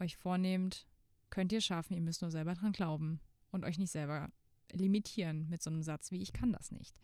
euch 0.00 0.16
vornehmt, 0.16 0.86
könnt 1.34 1.52
ihr 1.52 1.60
schaffen. 1.60 1.94
Ihr 1.94 2.00
müsst 2.00 2.22
nur 2.22 2.30
selber 2.30 2.54
dran 2.54 2.72
glauben 2.72 3.20
und 3.50 3.64
euch 3.64 3.78
nicht 3.78 3.90
selber 3.90 4.30
limitieren 4.72 5.48
mit 5.50 5.62
so 5.62 5.70
einem 5.70 5.82
Satz 5.82 6.10
wie 6.10 6.22
ich 6.22 6.32
kann 6.32 6.52
das 6.52 6.70
nicht. 6.70 6.94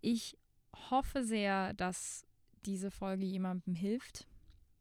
Ich 0.00 0.36
hoffe 0.90 1.24
sehr, 1.24 1.74
dass 1.74 2.26
diese 2.64 2.90
Folge 2.90 3.24
jemandem 3.24 3.74
hilft, 3.74 4.26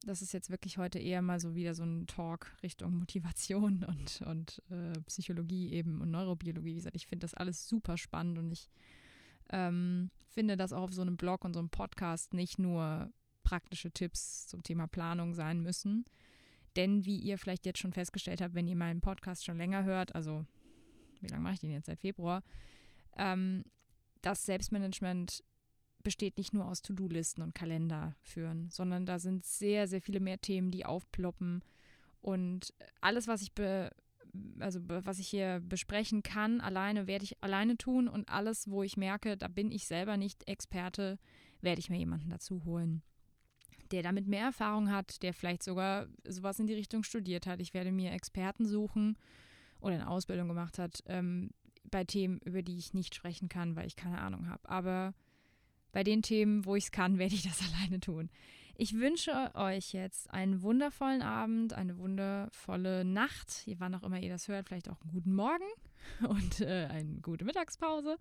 das 0.06 0.22
ist 0.22 0.32
jetzt 0.32 0.50
wirklich 0.50 0.78
heute 0.78 1.00
eher 1.00 1.22
mal 1.22 1.40
so 1.40 1.56
wieder 1.56 1.74
so 1.74 1.84
ein 1.84 2.08
Talk 2.08 2.56
Richtung 2.64 2.98
Motivation 2.98 3.84
und, 3.88 4.22
und 4.22 4.62
äh, 4.70 5.00
Psychologie 5.08 5.74
eben 5.74 6.02
und 6.02 6.12
Neurobiologie. 6.12 6.72
Wie 6.72 6.76
gesagt, 6.76 6.96
ich 6.96 7.08
finde 7.08 7.26
das 7.26 7.34
alles 7.34 7.68
super 7.68 7.98
spannend 7.98 8.38
und 8.38 8.52
ich 8.52 8.70
ähm, 9.50 10.10
finde, 10.30 10.56
dass 10.56 10.74
auch 10.74 10.84
auf 10.84 10.94
so 10.94 11.02
einem 11.02 11.18
Blog 11.18 11.44
und 11.44 11.54
so 11.54 11.60
einem 11.60 11.70
Podcast 11.70 12.34
nicht 12.34 12.60
nur 12.60 13.12
praktische 13.44 13.92
Tipps 13.92 14.48
zum 14.48 14.64
Thema 14.64 14.88
Planung 14.88 15.34
sein 15.34 15.62
müssen. 15.62 16.06
Denn 16.78 17.06
wie 17.06 17.18
ihr 17.18 17.38
vielleicht 17.38 17.66
jetzt 17.66 17.80
schon 17.80 17.92
festgestellt 17.92 18.40
habt, 18.40 18.54
wenn 18.54 18.68
ihr 18.68 18.76
meinen 18.76 19.02
Podcast 19.02 19.44
schon 19.44 19.58
länger 19.58 19.84
hört, 19.84 20.16
also 20.16 20.46
wie 21.20 21.28
lange 21.28 21.44
mache 21.44 21.56
ich 21.56 21.60
den 21.60 21.72
jetzt? 21.72 21.88
Seit 21.88 22.00
Februar, 22.00 22.44
ähm, 23.18 23.64
das 24.22 24.46
Selbstmanagement 24.46 25.44
besteht 26.04 26.38
nicht 26.38 26.54
nur 26.54 26.66
aus 26.66 26.82
To-Do-Listen 26.82 27.42
und 27.42 27.56
Kalender 27.56 28.16
führen, 28.22 28.70
sondern 28.70 29.06
da 29.06 29.20
sind 29.20 29.46
sehr, 29.46 29.88
sehr 29.88 30.02
viele 30.02 30.20
mehr 30.20 30.40
Themen, 30.40 30.72
die 30.72 30.86
aufploppen. 30.86 31.64
Und 32.22 32.74
alles, 33.02 33.28
was 33.28 33.42
ich 33.42 33.54
be 33.54 33.92
also 34.60 34.80
was 34.86 35.18
ich 35.18 35.28
hier 35.28 35.62
besprechen 35.64 36.22
kann, 36.22 36.62
alleine 36.62 37.08
werde 37.08 37.24
ich 37.24 37.42
alleine 37.42 37.76
tun. 37.76 38.08
Und 38.08 38.30
alles, 38.30 38.70
wo 38.70 38.84
ich 38.84 38.96
merke, 38.96 39.36
da 39.36 39.48
bin 39.48 39.72
ich 39.72 39.88
selber 39.88 40.16
nicht 40.16 40.48
Experte, 40.48 41.18
werde 41.62 41.80
ich 41.80 41.90
mir 41.90 41.98
jemanden 41.98 42.30
dazu 42.30 42.64
holen, 42.64 43.02
der 43.92 44.04
damit 44.04 44.28
mehr 44.28 44.46
Erfahrung 44.46 44.92
hat, 44.92 45.22
der 45.24 45.34
vielleicht 45.34 45.64
sogar 45.64 46.08
sowas 46.28 46.60
in 46.60 46.68
die 46.68 46.74
Richtung 46.74 47.04
studiert 47.04 47.48
hat. 47.48 47.62
Ich 47.62 47.74
werde 47.74 47.92
mir 47.92 48.12
Experten 48.12 48.66
suchen 48.66 49.18
oder 49.80 49.96
eine 49.96 50.10
Ausbildung 50.10 50.48
gemacht 50.48 50.80
hat 50.80 51.04
ähm, 51.08 51.52
bei 51.90 52.04
Themen, 52.04 52.40
über 52.44 52.62
die 52.62 52.78
ich 52.78 52.94
nicht 52.94 53.16
sprechen 53.16 53.50
kann, 53.50 53.76
weil 53.76 53.88
ich 53.88 53.96
keine 53.96 54.20
Ahnung 54.20 54.50
habe. 54.50 54.68
Aber 54.70 55.14
bei 55.92 56.04
den 56.04 56.22
Themen, 56.22 56.66
wo 56.66 56.76
ich 56.76 56.86
es 56.86 56.92
kann, 56.92 57.18
werde 57.20 57.36
ich 57.36 57.44
das 57.44 57.62
alleine 57.74 58.00
tun. 58.00 58.30
Ich 58.80 58.94
wünsche 58.94 59.52
euch 59.56 59.92
jetzt 59.94 60.30
einen 60.30 60.62
wundervollen 60.62 61.24
Abend, 61.24 61.74
eine 61.74 61.98
wundervolle 61.98 63.04
Nacht, 63.04 63.68
wann 63.80 63.96
auch 63.96 64.04
immer 64.04 64.20
ihr 64.20 64.30
das 64.30 64.48
hört, 64.48 64.68
vielleicht 64.68 64.88
auch 64.88 65.02
einen 65.02 65.14
guten 65.14 65.34
Morgen 65.34 65.66
und 66.28 66.62
äh, 66.62 66.88
eine 66.92 67.20
gute 67.22 67.44
Mittagspause. 67.44 68.18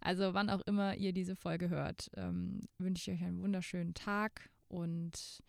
Also 0.00 0.34
wann 0.34 0.50
auch 0.50 0.60
immer 0.66 0.94
ihr 0.94 1.12
diese 1.12 1.34
Folge 1.34 1.68
hört, 1.68 2.12
ähm, 2.16 2.68
wünsche 2.78 3.10
ich 3.10 3.18
euch 3.18 3.26
einen 3.26 3.42
wunderschönen 3.42 3.94
Tag 3.94 4.50
und 4.68 5.42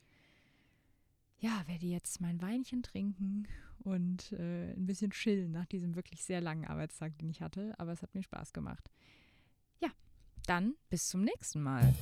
ja, 1.40 1.64
werde 1.68 1.86
jetzt 1.86 2.20
mein 2.20 2.42
Weinchen 2.42 2.84
trinken 2.84 3.48
und 3.80 4.34
äh, 4.34 4.74
ein 4.74 4.86
bisschen 4.86 5.12
chillen 5.12 5.52
nach 5.52 5.66
diesem 5.66 5.96
wirklich 5.96 6.24
sehr 6.24 6.42
langen 6.42 6.66
Arbeitstag, 6.66 7.18
den 7.18 7.30
ich 7.30 7.42
hatte. 7.42 7.74
Aber 7.78 7.94
es 7.94 8.02
hat 8.02 8.14
mir 8.14 8.24
Spaß 8.24 8.52
gemacht. 8.52 8.90
Ja, 9.80 9.90
dann 10.46 10.76
bis 10.90 11.08
zum 11.08 11.24
nächsten 11.24 11.62
Mal. 11.62 11.94